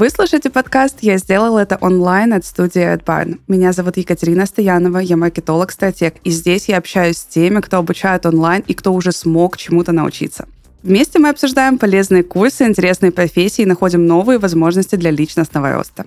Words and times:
Вы 0.00 0.08
слушаете 0.08 0.48
подкаст 0.48 1.00
«Я 1.02 1.18
сделал 1.18 1.58
это 1.58 1.76
онлайн» 1.78 2.32
от 2.32 2.46
студии 2.46 2.80
AdBarn. 2.80 3.38
Меня 3.48 3.72
зовут 3.72 3.98
Екатерина 3.98 4.46
Стоянова, 4.46 4.96
я 4.96 5.18
маркетолог-стратег, 5.18 6.14
и 6.24 6.30
здесь 6.30 6.70
я 6.70 6.78
общаюсь 6.78 7.18
с 7.18 7.24
теми, 7.24 7.60
кто 7.60 7.76
обучает 7.76 8.24
онлайн 8.24 8.64
и 8.66 8.72
кто 8.72 8.94
уже 8.94 9.12
смог 9.12 9.58
чему-то 9.58 9.92
научиться. 9.92 10.48
Вместе 10.82 11.18
мы 11.18 11.28
обсуждаем 11.28 11.76
полезные 11.76 12.22
курсы, 12.22 12.64
интересные 12.64 13.12
профессии 13.12 13.60
и 13.60 13.66
находим 13.66 14.06
новые 14.06 14.38
возможности 14.38 14.96
для 14.96 15.10
личностного 15.10 15.70
роста. 15.74 16.06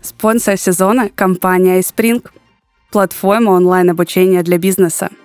Спонсор 0.00 0.56
сезона– 0.56 1.10
компания 1.14 1.80
iSpring, 1.80 2.24
платформа 2.92 3.50
онлайн-обучения 3.50 4.42
для 4.42 4.58
бизнеса– 4.58 5.10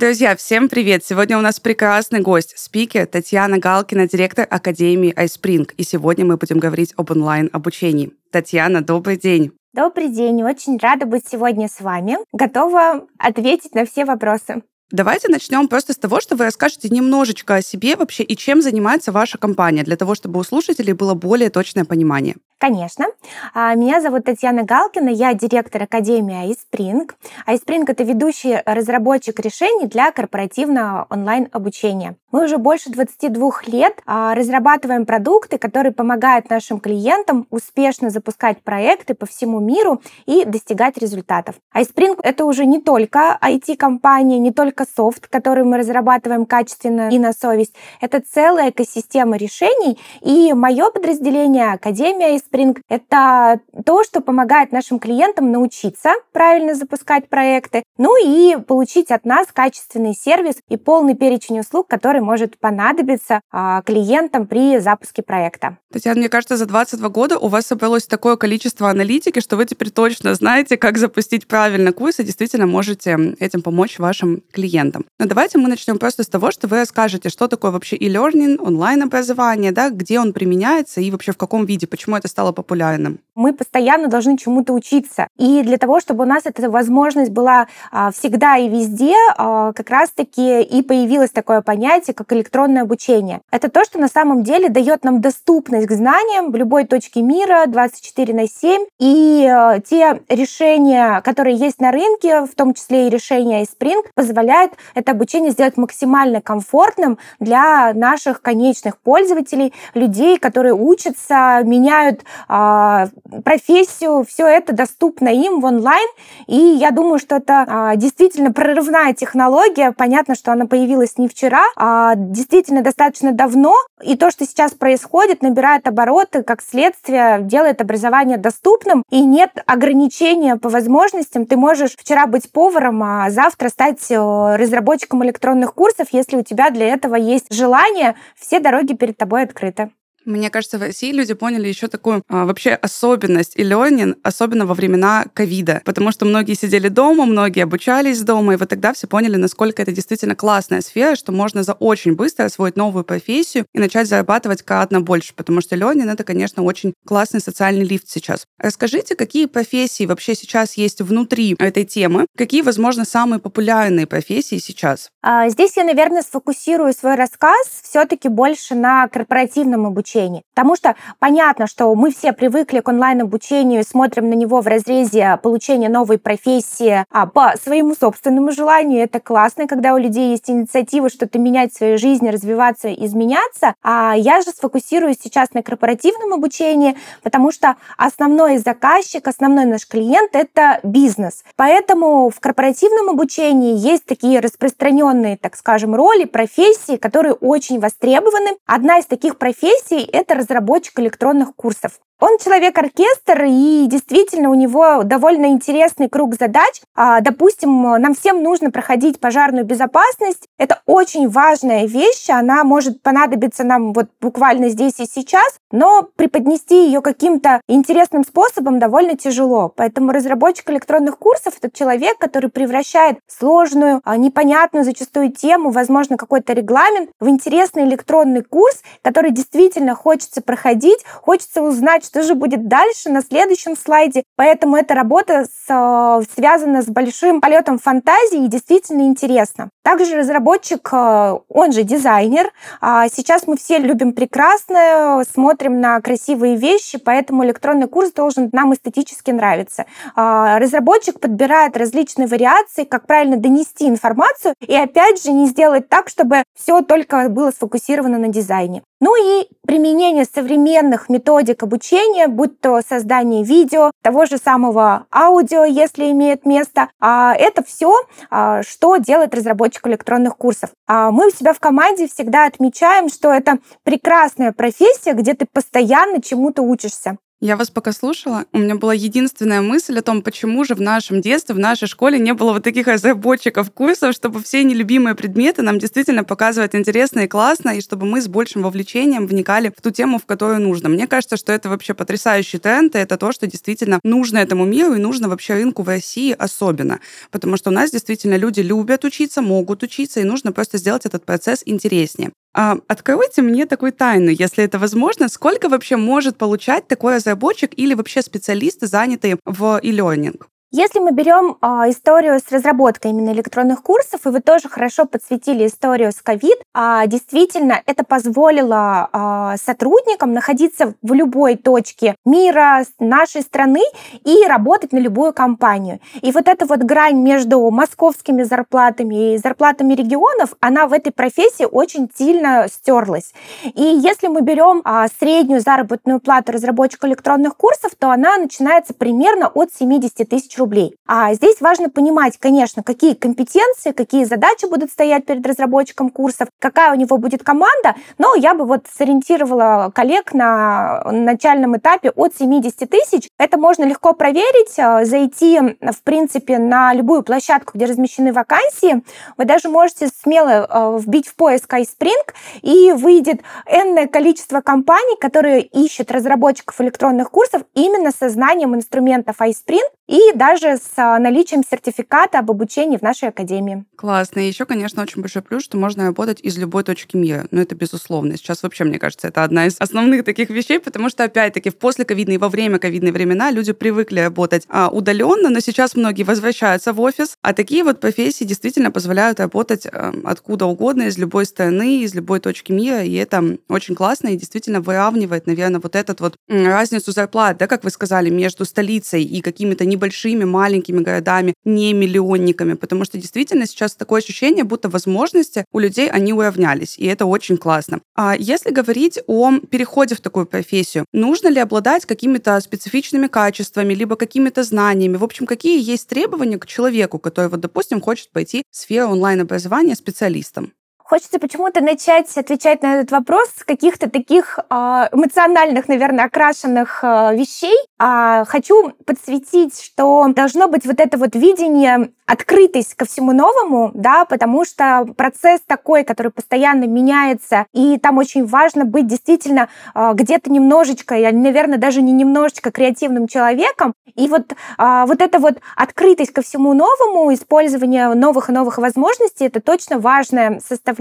Друзья, 0.00 0.34
всем 0.34 0.70
привет! 0.70 1.04
Сегодня 1.04 1.36
у 1.36 1.42
нас 1.42 1.60
прекрасный 1.60 2.20
гость, 2.20 2.54
спикер 2.56 3.06
Татьяна 3.06 3.58
Галкина, 3.58 4.08
директор 4.08 4.46
Академии 4.48 5.12
iSpring. 5.14 5.70
И 5.76 5.82
сегодня 5.82 6.24
мы 6.24 6.38
будем 6.38 6.58
говорить 6.58 6.94
об 6.96 7.10
онлайн-обучении. 7.10 8.10
Татьяна, 8.32 8.80
добрый 8.80 9.18
день! 9.18 9.52
Добрый 9.74 10.08
день, 10.08 10.42
очень 10.42 10.78
рада 10.78 11.04
быть 11.04 11.28
сегодня 11.28 11.68
с 11.68 11.82
вами. 11.82 12.16
Готова 12.32 13.08
ответить 13.18 13.74
на 13.74 13.84
все 13.84 14.06
вопросы. 14.06 14.62
Давайте 14.90 15.28
начнем 15.28 15.68
просто 15.68 15.92
с 15.92 15.96
того, 15.96 16.20
что 16.20 16.34
вы 16.34 16.44
расскажете 16.44 16.88
немножечко 16.88 17.56
о 17.56 17.62
себе 17.62 17.94
вообще 17.94 18.24
и 18.24 18.36
чем 18.36 18.60
занимается 18.60 19.12
ваша 19.12 19.38
компания, 19.38 19.84
для 19.84 19.96
того, 19.96 20.16
чтобы 20.16 20.40
у 20.40 20.42
слушателей 20.42 20.94
было 20.94 21.14
более 21.14 21.48
точное 21.48 21.84
понимание. 21.84 22.36
Конечно. 22.60 23.06
А, 23.54 23.74
меня 23.74 24.02
зовут 24.02 24.26
Татьяна 24.26 24.64
Галкина, 24.64 25.08
я 25.08 25.32
директор 25.32 25.82
Академии 25.82 26.50
iSpring. 26.50 27.10
iSpring— 27.46 27.84
это 27.86 28.04
ведущий 28.04 28.60
разработчик 28.66 29.40
решений 29.40 29.86
для 29.86 30.12
корпоративного 30.12 31.06
онлайн-обучения. 31.08 32.16
Мы 32.32 32.44
уже 32.44 32.58
больше 32.58 32.90
22 32.90 33.62
лет 33.66 34.02
а, 34.04 34.34
разрабатываем 34.34 35.06
продукты, 35.06 35.56
которые 35.56 35.94
помогают 35.94 36.50
нашим 36.50 36.80
клиентам 36.80 37.46
успешно 37.48 38.10
запускать 38.10 38.62
проекты 38.62 39.14
по 39.14 39.24
всему 39.24 39.58
миру 39.58 40.02
и 40.26 40.44
достигать 40.44 40.98
результатов. 40.98 41.54
iSpring— 41.74 42.20
это 42.22 42.44
уже 42.44 42.66
не 42.66 42.78
только 42.82 43.38
IT-компания, 43.42 44.38
не 44.38 44.52
только 44.52 44.84
софт, 44.84 45.28
который 45.28 45.64
мы 45.64 45.78
разрабатываем 45.78 46.44
качественно 46.44 47.08
и 47.08 47.18
на 47.18 47.32
совесть. 47.32 47.74
Это 48.02 48.20
целая 48.20 48.68
экосистема 48.68 49.38
решений, 49.38 49.98
и 50.20 50.52
мое 50.52 50.90
подразделение 50.90 51.72
Академия 51.72 52.36
iSpring 52.36 52.49
Spring— 52.52 52.76
это 52.88 53.60
то, 53.84 54.04
что 54.04 54.20
помогает 54.20 54.72
нашим 54.72 54.98
клиентам 54.98 55.52
научиться 55.52 56.10
правильно 56.32 56.74
запускать 56.74 57.28
проекты, 57.28 57.82
ну 57.98 58.16
и 58.22 58.56
получить 58.60 59.10
от 59.10 59.24
нас 59.24 59.48
качественный 59.52 60.14
сервис 60.14 60.56
и 60.68 60.76
полный 60.76 61.14
перечень 61.14 61.60
услуг, 61.60 61.88
который 61.88 62.20
может 62.20 62.58
понадобиться 62.58 63.40
а, 63.50 63.82
клиентам 63.82 64.46
при 64.46 64.78
запуске 64.78 65.22
проекта. 65.22 65.78
Татьяна, 65.92 66.20
мне 66.20 66.28
кажется, 66.28 66.56
за 66.56 66.66
22 66.66 67.08
года 67.08 67.38
у 67.38 67.48
вас 67.48 67.66
собралось 67.66 68.06
такое 68.06 68.36
количество 68.36 68.90
аналитики, 68.90 69.40
что 69.40 69.56
вы 69.56 69.66
теперь 69.66 69.90
точно 69.90 70.34
знаете, 70.34 70.76
как 70.76 70.98
запустить 70.98 71.46
правильно 71.46 71.92
курс 71.92 72.20
и 72.20 72.24
действительно 72.24 72.66
можете 72.66 73.36
этим 73.40 73.62
помочь 73.62 73.98
вашим 73.98 74.42
клиентам. 74.52 75.04
Но 75.18 75.26
давайте 75.26 75.58
мы 75.58 75.68
начнем 75.68 75.98
просто 75.98 76.22
с 76.22 76.28
того, 76.28 76.50
что 76.52 76.68
вы 76.68 76.76
расскажете, 76.76 77.28
что 77.28 77.48
такое 77.48 77.70
вообще 77.70 77.96
e-learning, 77.96 78.58
онлайн-образование, 78.60 79.72
да, 79.72 79.90
где 79.90 80.20
он 80.20 80.32
применяется 80.32 81.00
и 81.00 81.10
вообще 81.10 81.32
в 81.32 81.36
каком 81.36 81.66
виде, 81.66 81.86
почему 81.86 82.16
это 82.16 82.28
стало 82.28 82.39
популярным. 82.52 83.18
Мы 83.34 83.52
постоянно 83.52 84.08
должны 84.08 84.36
чему-то 84.36 84.72
учиться. 84.74 85.28
И 85.38 85.62
для 85.62 85.78
того, 85.78 86.00
чтобы 86.00 86.24
у 86.24 86.26
нас 86.26 86.42
эта 86.44 86.68
возможность 86.68 87.30
была 87.30 87.68
а, 87.90 88.10
всегда 88.10 88.56
и 88.56 88.68
везде, 88.68 89.14
а, 89.36 89.72
как 89.72 89.88
раз-таки 89.88 90.60
и 90.62 90.82
появилось 90.82 91.30
такое 91.30 91.62
понятие, 91.62 92.12
как 92.14 92.32
электронное 92.32 92.82
обучение. 92.82 93.40
Это 93.50 93.70
то, 93.70 93.84
что 93.84 93.98
на 93.98 94.08
самом 94.08 94.42
деле 94.42 94.68
дает 94.68 95.04
нам 95.04 95.20
доступность 95.20 95.86
к 95.86 95.92
знаниям 95.92 96.50
в 96.50 96.56
любой 96.56 96.84
точке 96.84 97.22
мира 97.22 97.64
24 97.66 98.34
на 98.34 98.46
7. 98.46 98.82
И 98.98 99.48
э, 99.48 99.80
те 99.88 100.20
решения, 100.28 101.20
которые 101.22 101.56
есть 101.56 101.80
на 101.80 101.92
рынке, 101.92 102.42
в 102.44 102.54
том 102.54 102.74
числе 102.74 103.06
и 103.06 103.10
решения 103.10 103.62
iSpring, 103.62 104.02
позволяют 104.14 104.72
это 104.94 105.12
обучение 105.12 105.52
сделать 105.52 105.76
максимально 105.76 106.40
комфортным 106.40 107.18
для 107.38 107.92
наших 107.94 108.42
конечных 108.42 108.98
пользователей, 108.98 109.72
людей, 109.94 110.38
которые 110.38 110.74
учатся, 110.74 111.60
меняют 111.64 112.22
профессию. 112.46 114.24
Все 114.28 114.46
это 114.46 114.72
доступно 114.72 115.28
им 115.28 115.60
в 115.60 115.64
онлайн. 115.64 116.08
И 116.46 116.56
я 116.56 116.90
думаю, 116.90 117.18
что 117.18 117.36
это 117.36 117.92
э, 117.94 117.96
действительно 117.96 118.52
прорывная 118.52 119.12
технология. 119.14 119.92
Понятно, 119.92 120.34
что 120.34 120.52
она 120.52 120.66
появилась 120.66 121.18
не 121.18 121.28
вчера, 121.28 121.62
а 121.76 122.14
действительно 122.16 122.82
достаточно 122.82 123.32
давно. 123.32 123.74
И 124.02 124.16
то, 124.16 124.30
что 124.30 124.44
сейчас 124.44 124.72
происходит, 124.72 125.42
набирает 125.42 125.60
набирает 125.60 125.86
обороты, 125.86 126.42
как 126.42 126.62
следствие 126.62 127.40
делает 127.42 127.80
образование 127.80 128.38
доступным, 128.38 129.04
и 129.10 129.20
нет 129.24 129.62
ограничения 129.66 130.56
по 130.56 130.68
возможностям. 130.68 131.46
Ты 131.46 131.56
можешь 131.56 131.96
вчера 131.96 132.26
быть 132.26 132.50
поваром, 132.50 133.02
а 133.02 133.30
завтра 133.30 133.68
стать 133.68 134.10
э, 134.10 134.56
разработчиком 134.56 135.24
электронных 135.24 135.74
курсов, 135.74 136.08
если 136.12 136.36
у 136.36 136.42
тебя 136.42 136.70
для 136.70 136.88
этого 136.88 137.14
есть 137.14 137.52
желание, 137.52 138.14
все 138.36 138.60
дороги 138.60 138.94
перед 138.94 139.16
тобой 139.16 139.42
открыты. 139.42 139.90
Мне 140.26 140.50
кажется, 140.50 140.78
в 140.78 140.82
России 140.82 141.12
люди 141.12 141.32
поняли 141.32 141.66
еще 141.66 141.88
такую 141.88 142.22
а, 142.28 142.44
вообще 142.44 142.72
особенность 142.72 143.52
и 143.56 143.62
ленин, 143.62 144.16
особенно 144.22 144.66
во 144.66 144.74
времена 144.74 145.24
ковида, 145.32 145.80
потому 145.84 146.12
что 146.12 146.26
многие 146.26 146.54
сидели 146.54 146.88
дома, 146.88 147.24
многие 147.24 147.62
обучались 147.62 148.20
дома, 148.20 148.52
и 148.52 148.56
вот 148.56 148.68
тогда 148.68 148.92
все 148.92 149.06
поняли, 149.06 149.36
насколько 149.36 149.80
это 149.80 149.92
действительно 149.92 150.36
классная 150.36 150.82
сфера, 150.82 151.16
что 151.16 151.32
можно 151.32 151.62
за 151.62 151.72
очень 151.72 152.16
быстро 152.16 152.44
освоить 152.44 152.76
новую 152.76 153.04
профессию 153.04 153.64
и 153.72 153.78
начать 153.78 154.08
зарабатывать 154.08 154.62
кратно 154.62 155.00
больше, 155.00 155.34
потому 155.34 155.62
что 155.62 155.74
ленин— 155.74 156.08
это, 156.10 156.22
конечно, 156.22 156.62
очень 156.64 156.92
классный 157.06 157.40
социальный 157.40 157.84
лифт 157.84 158.08
сейчас. 158.08 158.44
Расскажите, 158.58 159.16
какие 159.16 159.46
профессии 159.46 160.04
вообще 160.04 160.34
сейчас 160.34 160.74
есть 160.74 161.00
внутри 161.00 161.56
этой 161.58 161.84
темы, 161.84 162.26
какие, 162.36 162.60
возможно, 162.60 163.06
самые 163.06 163.40
популярные 163.40 164.06
профессии 164.06 164.58
сейчас? 164.58 165.08
А, 165.22 165.48
здесь 165.48 165.78
я, 165.78 165.84
наверное, 165.84 166.22
сфокусирую 166.22 166.92
свой 166.92 167.14
рассказ 167.14 167.66
все-таки 167.82 168.28
больше 168.28 168.74
на 168.74 169.08
корпоративном 169.08 169.86
обучении 169.86 170.09
обучении. 170.10 170.42
Потому 170.54 170.76
что 170.76 170.94
понятно, 171.18 171.66
что 171.66 171.94
мы 171.94 172.10
все 172.10 172.32
привыкли 172.32 172.80
к 172.80 172.88
онлайн-обучению 172.88 173.80
и 173.80 173.84
смотрим 173.84 174.28
на 174.28 174.34
него 174.34 174.60
в 174.60 174.66
разрезе 174.66 175.38
получения 175.42 175.88
новой 175.88 176.18
профессии 176.18 177.04
а, 177.10 177.26
по 177.26 177.54
своему 177.62 177.94
собственному 177.94 178.52
желанию. 178.52 179.02
Это 179.02 179.20
классно, 179.20 179.66
когда 179.66 179.94
у 179.94 179.98
людей 179.98 180.30
есть 180.30 180.50
инициатива 180.50 181.08
что-то 181.08 181.38
менять 181.38 181.72
в 181.72 181.76
своей 181.76 181.96
жизни, 181.96 182.28
развиваться, 182.28 182.92
изменяться. 182.92 183.74
А 183.82 184.14
я 184.16 184.42
же 184.42 184.50
сфокусируюсь 184.50 185.18
сейчас 185.22 185.52
на 185.54 185.62
корпоративном 185.62 186.34
обучении, 186.34 186.96
потому 187.22 187.52
что 187.52 187.76
основной 187.96 188.58
заказчик, 188.58 189.26
основной 189.26 189.64
наш 189.64 189.86
клиент— 189.86 190.30
это 190.34 190.80
бизнес. 190.82 191.44
Поэтому 191.56 192.30
в 192.30 192.40
корпоративном 192.40 193.10
обучении 193.10 193.76
есть 193.76 194.04
такие 194.04 194.40
распространенные, 194.40 195.36
так 195.36 195.56
скажем, 195.56 195.94
роли, 195.94 196.24
профессии, 196.24 196.96
которые 196.96 197.34
очень 197.34 197.80
востребованы. 197.80 198.50
Одна 198.66 198.98
из 198.98 199.06
таких 199.06 199.38
профессий 199.38 199.99
это 200.04 200.34
разработчик 200.34 200.98
электронных 201.00 201.54
курсов. 201.54 202.00
Он 202.20 202.36
человек-оркестр, 202.36 203.44
и 203.46 203.86
действительно 203.86 204.50
у 204.50 204.54
него 204.54 205.04
довольно 205.04 205.46
интересный 205.46 206.10
круг 206.10 206.34
задач. 206.34 206.82
А, 206.94 207.20
допустим, 207.22 207.82
нам 207.82 208.14
всем 208.14 208.42
нужно 208.42 208.70
проходить 208.70 209.18
пожарную 209.20 209.64
безопасность. 209.64 210.46
Это 210.58 210.82
очень 210.84 211.30
важная 211.30 211.86
вещь, 211.86 212.28
она 212.28 212.62
может 212.62 213.02
понадобиться 213.02 213.64
нам 213.64 213.94
вот 213.94 214.08
буквально 214.20 214.68
здесь 214.68 215.00
и 215.00 215.06
сейчас, 215.06 215.56
но 215.72 216.06
преподнести 216.16 216.84
ее 216.86 217.00
каким-то 217.00 217.62
интересным 217.66 218.22
способом 218.24 218.78
довольно 218.78 219.16
тяжело. 219.16 219.72
Поэтому 219.74 220.12
разработчик 220.12 220.68
электронных 220.70 221.16
курсов— 221.18 221.54
это 221.60 221.74
человек, 221.74 222.18
который 222.18 222.50
превращает 222.50 223.18
сложную, 223.26 224.02
а, 224.04 224.18
непонятную 224.18 224.84
зачастую 224.84 225.32
тему, 225.32 225.70
возможно, 225.70 226.18
какой-то 226.18 226.52
регламент, 226.52 227.10
в 227.18 227.28
интересный 227.28 227.84
электронный 227.84 228.42
курс, 228.42 228.82
который 229.00 229.30
действительно 229.30 229.94
хочется 229.94 230.42
проходить, 230.42 231.02
хочется 231.22 231.62
узнать, 231.62 232.09
что 232.10 232.24
же 232.24 232.34
будет 232.34 232.66
дальше 232.66 233.08
на 233.08 233.22
следующем 233.22 233.76
слайде. 233.76 234.24
Поэтому 234.36 234.76
эта 234.76 234.94
работа 234.94 235.44
с, 235.44 235.66
э, 235.68 236.22
связана 236.34 236.82
с 236.82 236.86
большим 236.86 237.40
полетом 237.40 237.78
фантазии 237.78 238.44
и 238.44 238.48
действительно 238.48 239.02
интересно. 239.02 239.70
Также 239.84 240.16
разработчик, 240.16 240.88
э, 240.92 241.38
он 241.48 241.72
же 241.72 241.84
дизайнер. 241.84 242.50
А 242.80 243.06
сейчас 243.08 243.46
мы 243.46 243.56
все 243.56 243.78
любим 243.78 244.12
прекрасное, 244.12 245.24
смотрим 245.32 245.80
на 245.80 246.00
красивые 246.00 246.56
вещи, 246.56 246.98
поэтому 246.98 247.44
электронный 247.44 247.86
курс 247.86 248.12
должен 248.12 248.50
нам 248.52 248.74
эстетически 248.74 249.30
нравиться. 249.30 249.86
А, 250.16 250.58
разработчик 250.58 251.20
подбирает 251.20 251.76
различные 251.76 252.26
вариации, 252.26 252.82
как 252.82 253.06
правильно 253.06 253.36
донести 253.36 253.86
информацию, 253.86 254.54
и 254.66 254.74
опять 254.74 255.22
же 255.22 255.30
не 255.30 255.46
сделать 255.46 255.88
так, 255.88 256.08
чтобы 256.08 256.42
все 256.58 256.80
только 256.82 257.28
было 257.28 257.52
сфокусировано 257.52 258.18
на 258.18 258.28
дизайне. 258.28 258.82
Ну 259.00 259.14
и 259.16 259.48
применение 259.66 260.26
современных 260.26 261.08
методик 261.08 261.62
обучения, 261.62 262.28
будь 262.28 262.60
то 262.60 262.80
создание 262.86 263.42
видео, 263.42 263.92
того 264.02 264.26
же 264.26 264.36
самого 264.36 265.06
аудио, 265.10 265.64
если 265.64 266.10
имеет 266.10 266.44
место. 266.44 266.90
А 267.00 267.34
это 267.34 267.64
все, 267.64 267.94
а, 268.30 268.62
что 268.62 268.98
делает 268.98 269.34
разработчик 269.34 269.86
электронных 269.86 270.36
курсов. 270.36 270.70
А 270.86 271.10
мы 271.10 271.28
у 271.28 271.30
себя 271.30 271.54
в 271.54 271.60
команде 271.60 272.08
всегда 272.08 272.44
отмечаем, 272.44 273.08
что 273.08 273.32
это 273.32 273.58
прекрасная 273.84 274.52
профессия, 274.52 275.14
где 275.14 275.32
ты 275.32 275.46
постоянно 275.50 276.20
чему-то 276.20 276.60
учишься. 276.60 277.16
Я 277.42 277.56
вас 277.56 277.70
пока 277.70 277.92
слушала, 277.92 278.44
у 278.52 278.58
меня 278.58 278.74
была 278.74 278.92
единственная 278.92 279.62
мысль 279.62 279.98
о 279.98 280.02
том, 280.02 280.20
почему 280.20 280.62
же 280.64 280.74
в 280.74 280.80
нашем 280.82 281.22
детстве, 281.22 281.54
в 281.54 281.58
нашей 281.58 281.88
школе 281.88 282.18
не 282.18 282.34
было 282.34 282.52
вот 282.52 282.64
таких 282.64 282.86
разработчиков 282.86 283.70
курсов, 283.72 284.14
чтобы 284.14 284.42
все 284.42 284.62
нелюбимые 284.62 285.14
предметы 285.14 285.62
нам 285.62 285.78
действительно 285.78 286.22
показывать 286.22 286.74
интересно 286.74 287.20
и 287.20 287.28
классно, 287.28 287.70
и 287.70 287.80
чтобы 287.80 288.04
мы 288.04 288.20
с 288.20 288.28
большим 288.28 288.60
вовлечением 288.60 289.26
вникали 289.26 289.72
в 289.74 289.80
ту 289.80 289.90
тему, 289.90 290.18
в 290.18 290.26
которую 290.26 290.60
нужно. 290.60 290.90
Мне 290.90 291.06
кажется, 291.06 291.38
что 291.38 291.50
это 291.50 291.70
вообще 291.70 291.94
потрясающий 291.94 292.58
тренд, 292.58 292.94
и 292.94 292.98
это 292.98 293.16
то, 293.16 293.32
что 293.32 293.46
действительно 293.46 294.00
нужно 294.04 294.36
этому 294.36 294.66
миру 294.66 294.92
и 294.92 294.98
нужно 294.98 295.30
вообще 295.30 295.54
рынку 295.54 295.82
в 295.82 295.88
России 295.88 296.36
особенно. 296.38 297.00
Потому 297.30 297.56
что 297.56 297.70
у 297.70 297.72
нас 297.72 297.90
действительно 297.90 298.36
люди 298.36 298.60
любят 298.60 299.02
учиться, 299.06 299.40
могут 299.40 299.82
учиться, 299.82 300.20
и 300.20 300.24
нужно 300.24 300.52
просто 300.52 300.76
сделать 300.76 301.06
этот 301.06 301.24
процесс 301.24 301.62
интереснее. 301.64 302.32
А, 302.54 302.76
откройте 302.88 303.42
мне 303.42 303.64
такую 303.66 303.92
тайну, 303.92 304.30
если 304.30 304.64
это 304.64 304.78
возможно, 304.78 305.28
сколько 305.28 305.68
вообще 305.68 305.96
может 305.96 306.36
получать 306.36 306.88
такой 306.88 307.14
разработчик 307.16 307.70
или 307.78 307.94
вообще 307.94 308.22
специалисты, 308.22 308.86
занятые 308.88 309.38
в 309.44 309.78
e-learning? 309.82 310.40
Если 310.72 311.00
мы 311.00 311.10
берем 311.10 311.56
э, 311.60 311.90
историю 311.90 312.38
с 312.38 312.52
разработкой 312.52 313.10
именно 313.10 313.30
электронных 313.30 313.82
курсов, 313.82 314.24
и 314.24 314.28
вы 314.28 314.40
тоже 314.40 314.68
хорошо 314.68 315.04
подсветили 315.04 315.66
историю 315.66 316.12
с 316.12 316.22
ковид, 316.22 316.58
э, 316.76 317.02
действительно 317.06 317.82
это 317.86 318.04
позволило 318.04 319.08
э, 319.12 319.56
сотрудникам 319.60 320.32
находиться 320.32 320.94
в 321.02 321.12
любой 321.12 321.56
точке 321.56 322.14
мира, 322.24 322.84
нашей 323.00 323.42
страны 323.42 323.80
и 324.24 324.46
работать 324.46 324.92
на 324.92 324.98
любую 324.98 325.32
компанию. 325.32 325.98
И 326.22 326.30
вот 326.30 326.46
эта 326.46 326.66
вот 326.66 326.78
грань 326.84 327.16
между 327.16 327.68
московскими 327.72 328.44
зарплатами 328.44 329.34
и 329.34 329.38
зарплатами 329.38 329.94
регионов, 329.94 330.54
она 330.60 330.86
в 330.86 330.92
этой 330.92 331.10
профессии 331.10 331.64
очень 331.64 332.08
сильно 332.16 332.68
стерлась. 332.68 333.34
И 333.64 333.82
если 333.82 334.28
мы 334.28 334.42
берем 334.42 334.82
э, 334.84 335.06
среднюю 335.18 335.62
заработную 335.62 336.20
плату 336.20 336.52
разработчика 336.52 337.08
электронных 337.08 337.56
курсов, 337.56 337.90
то 337.98 338.12
она 338.12 338.36
начинается 338.36 338.94
примерно 338.94 339.48
от 339.48 339.74
70 339.74 340.28
тысяч 340.28 340.59
рублей. 340.60 340.94
А 341.08 341.34
здесь 341.34 341.60
важно 341.60 341.90
понимать, 341.90 342.38
конечно, 342.38 342.84
какие 342.84 343.14
компетенции, 343.14 343.90
какие 343.90 344.24
задачи 344.24 344.66
будут 344.66 344.92
стоять 344.92 345.26
перед 345.26 345.44
разработчиком 345.44 346.10
курсов, 346.10 346.48
какая 346.60 346.92
у 346.92 346.96
него 346.96 347.18
будет 347.18 347.42
команда, 347.42 347.96
но 348.18 348.36
я 348.36 348.54
бы 348.54 348.64
вот 348.64 348.86
сориентировала 348.96 349.90
коллег 349.92 350.32
на 350.32 351.02
начальном 351.10 351.76
этапе 351.76 352.10
от 352.10 352.36
70 352.36 352.88
тысяч. 352.88 353.28
Это 353.38 353.58
можно 353.58 353.84
легко 353.84 354.12
проверить, 354.12 354.78
э, 354.78 355.04
зайти, 355.04 355.58
в 355.80 356.02
принципе, 356.04 356.58
на 356.58 356.94
любую 356.94 357.24
площадку, 357.24 357.72
где 357.74 357.86
размещены 357.86 358.32
вакансии. 358.32 359.02
Вы 359.36 359.44
даже 359.44 359.68
можете 359.68 360.08
смело 360.08 360.66
э, 360.68 360.98
вбить 361.00 361.26
в 361.26 361.34
поиск 361.34 361.72
iSpring, 361.72 362.20
и 362.62 362.92
выйдет 362.92 363.40
энное 363.66 364.06
количество 364.06 364.60
компаний, 364.60 365.16
которые 365.20 365.62
ищут 365.62 366.10
разработчиков 366.10 366.80
электронных 366.80 367.30
курсов 367.30 367.62
именно 367.74 368.10
со 368.10 368.28
знанием 368.28 368.74
инструментов 368.74 369.40
iSpring 369.40 369.86
и 370.06 370.32
даже 370.34 370.49
с 370.58 370.92
а, 370.96 371.18
наличием 371.18 371.62
сертификата 371.68 372.38
об 372.38 372.50
обучении 372.50 372.96
в 372.96 373.02
нашей 373.02 373.28
академии. 373.28 373.84
Классно. 373.96 374.40
И 374.40 374.48
еще, 374.48 374.64
конечно, 374.64 375.02
очень 375.02 375.20
большой 375.20 375.42
плюс, 375.42 375.64
что 375.64 375.76
можно 375.76 376.04
работать 376.04 376.40
из 376.40 376.58
любой 376.58 376.82
точки 376.84 377.16
мира. 377.16 377.46
Ну, 377.50 377.60
это 377.60 377.74
безусловно. 377.74 378.36
Сейчас 378.36 378.62
вообще, 378.62 378.84
мне 378.84 378.98
кажется, 378.98 379.28
это 379.28 379.44
одна 379.44 379.66
из 379.66 379.76
основных 379.78 380.24
таких 380.24 380.50
вещей, 380.50 380.78
потому 380.78 381.08
что, 381.08 381.24
опять-таки, 381.24 381.70
в 381.70 381.76
послековидные 381.76 382.36
и 382.36 382.38
во 382.38 382.48
время 382.48 382.78
ковидные 382.78 383.12
времена 383.12 383.50
люди 383.50 383.72
привыкли 383.72 384.20
работать 384.20 384.64
а, 384.68 384.88
удаленно, 384.88 385.50
но 385.50 385.60
сейчас 385.60 385.94
многие 385.94 386.22
возвращаются 386.22 386.92
в 386.92 387.00
офис, 387.00 387.36
а 387.42 387.52
такие 387.52 387.84
вот 387.84 388.00
профессии 388.00 388.44
действительно 388.44 388.90
позволяют 388.90 389.40
работать 389.40 389.86
а, 389.86 390.12
откуда 390.24 390.66
угодно, 390.66 391.02
из 391.02 391.18
любой 391.18 391.46
страны, 391.46 392.02
из 392.02 392.14
любой 392.14 392.40
точки 392.40 392.72
мира, 392.72 393.02
и 393.02 393.14
это 393.14 393.58
очень 393.68 393.94
классно 393.94 394.28
и 394.28 394.36
действительно 394.36 394.80
выравнивает, 394.80 395.46
наверное, 395.46 395.80
вот 395.80 395.96
этот 395.96 396.20
вот 396.20 396.36
разницу 396.48 397.12
зарплат, 397.12 397.58
да, 397.58 397.66
как 397.66 397.84
вы 397.84 397.90
сказали, 397.90 398.30
между 398.30 398.64
столицей 398.64 399.22
и 399.22 399.40
какими-то 399.40 399.84
не 399.84 399.96
небольшими, 400.40 400.44
маленькими 400.44 401.02
городами, 401.02 401.54
не 401.64 401.94
миллионниками, 401.94 402.74
потому 402.74 403.04
что 403.04 403.18
действительно 403.18 403.66
сейчас 403.66 403.94
такое 403.94 404.20
ощущение, 404.20 404.64
будто 404.64 404.88
возможности 404.88 405.64
у 405.72 405.80
людей, 405.80 406.10
они 406.10 406.32
уравнялись, 406.32 406.98
и 406.98 407.06
это 407.06 407.26
очень 407.26 407.56
классно. 407.56 408.00
А 408.14 408.34
если 408.36 408.70
говорить 408.70 409.18
о 409.26 409.50
переходе 409.70 410.14
в 410.14 410.20
такую 410.20 410.46
профессию, 410.46 411.04
нужно 411.12 411.48
ли 411.48 411.60
обладать 411.60 412.06
какими-то 412.06 412.60
специфичными 412.60 413.28
качествами, 413.28 413.94
либо 413.94 414.16
какими-то 414.16 414.62
знаниями? 414.62 415.16
В 415.16 415.24
общем, 415.24 415.46
какие 415.46 415.92
есть 415.92 416.08
требования 416.08 416.58
к 416.58 416.66
человеку, 416.66 417.18
который, 417.18 417.48
вот, 417.48 417.60
допустим, 417.60 418.00
хочет 418.00 418.30
пойти 418.32 418.62
в 418.70 418.76
сферу 418.76 419.10
онлайн-образования 419.10 419.94
специалистом? 419.94 420.72
Хочется 421.10 421.40
почему-то 421.40 421.80
начать 421.80 422.38
отвечать 422.38 422.82
на 422.82 423.00
этот 423.00 423.10
вопрос 423.10 423.48
с 423.58 423.64
каких-то 423.64 424.08
таких 424.08 424.60
а, 424.68 425.08
эмоциональных, 425.10 425.88
наверное, 425.88 426.26
окрашенных 426.26 427.00
а, 427.02 427.34
вещей. 427.34 427.76
А 427.98 428.44
хочу 428.44 428.92
подсветить, 429.04 429.82
что 429.82 430.28
должно 430.28 430.68
быть 430.68 430.86
вот 430.86 431.00
это 431.00 431.18
вот 431.18 431.34
видение 431.34 432.12
открытость 432.26 432.94
ко 432.94 433.06
всему 433.06 433.32
новому, 433.32 433.90
да, 433.92 434.24
потому 434.24 434.64
что 434.64 435.04
процесс 435.16 435.60
такой, 435.66 436.04
который 436.04 436.30
постоянно 436.30 436.84
меняется, 436.84 437.66
и 437.74 437.98
там 437.98 438.18
очень 438.18 438.46
важно 438.46 438.84
быть 438.84 439.08
действительно 439.08 439.68
где-то 439.96 440.48
немножечко, 440.48 441.16
я, 441.16 441.32
наверное, 441.32 441.76
даже 441.76 442.02
не 442.02 442.12
немножечко 442.12 442.70
креативным 442.70 443.26
человеком, 443.26 443.94
и 444.14 444.28
вот, 444.28 444.52
вот 444.78 445.20
эта 445.20 445.40
вот 445.40 445.54
открытость 445.74 446.32
ко 446.32 446.42
всему 446.42 446.72
новому, 446.72 447.34
использование 447.34 448.14
новых 448.14 448.48
и 448.48 448.52
новых 448.52 448.78
возможностей, 448.78 449.46
это 449.46 449.60
точно 449.60 449.98
важная 449.98 450.60
составляющая 450.60 450.99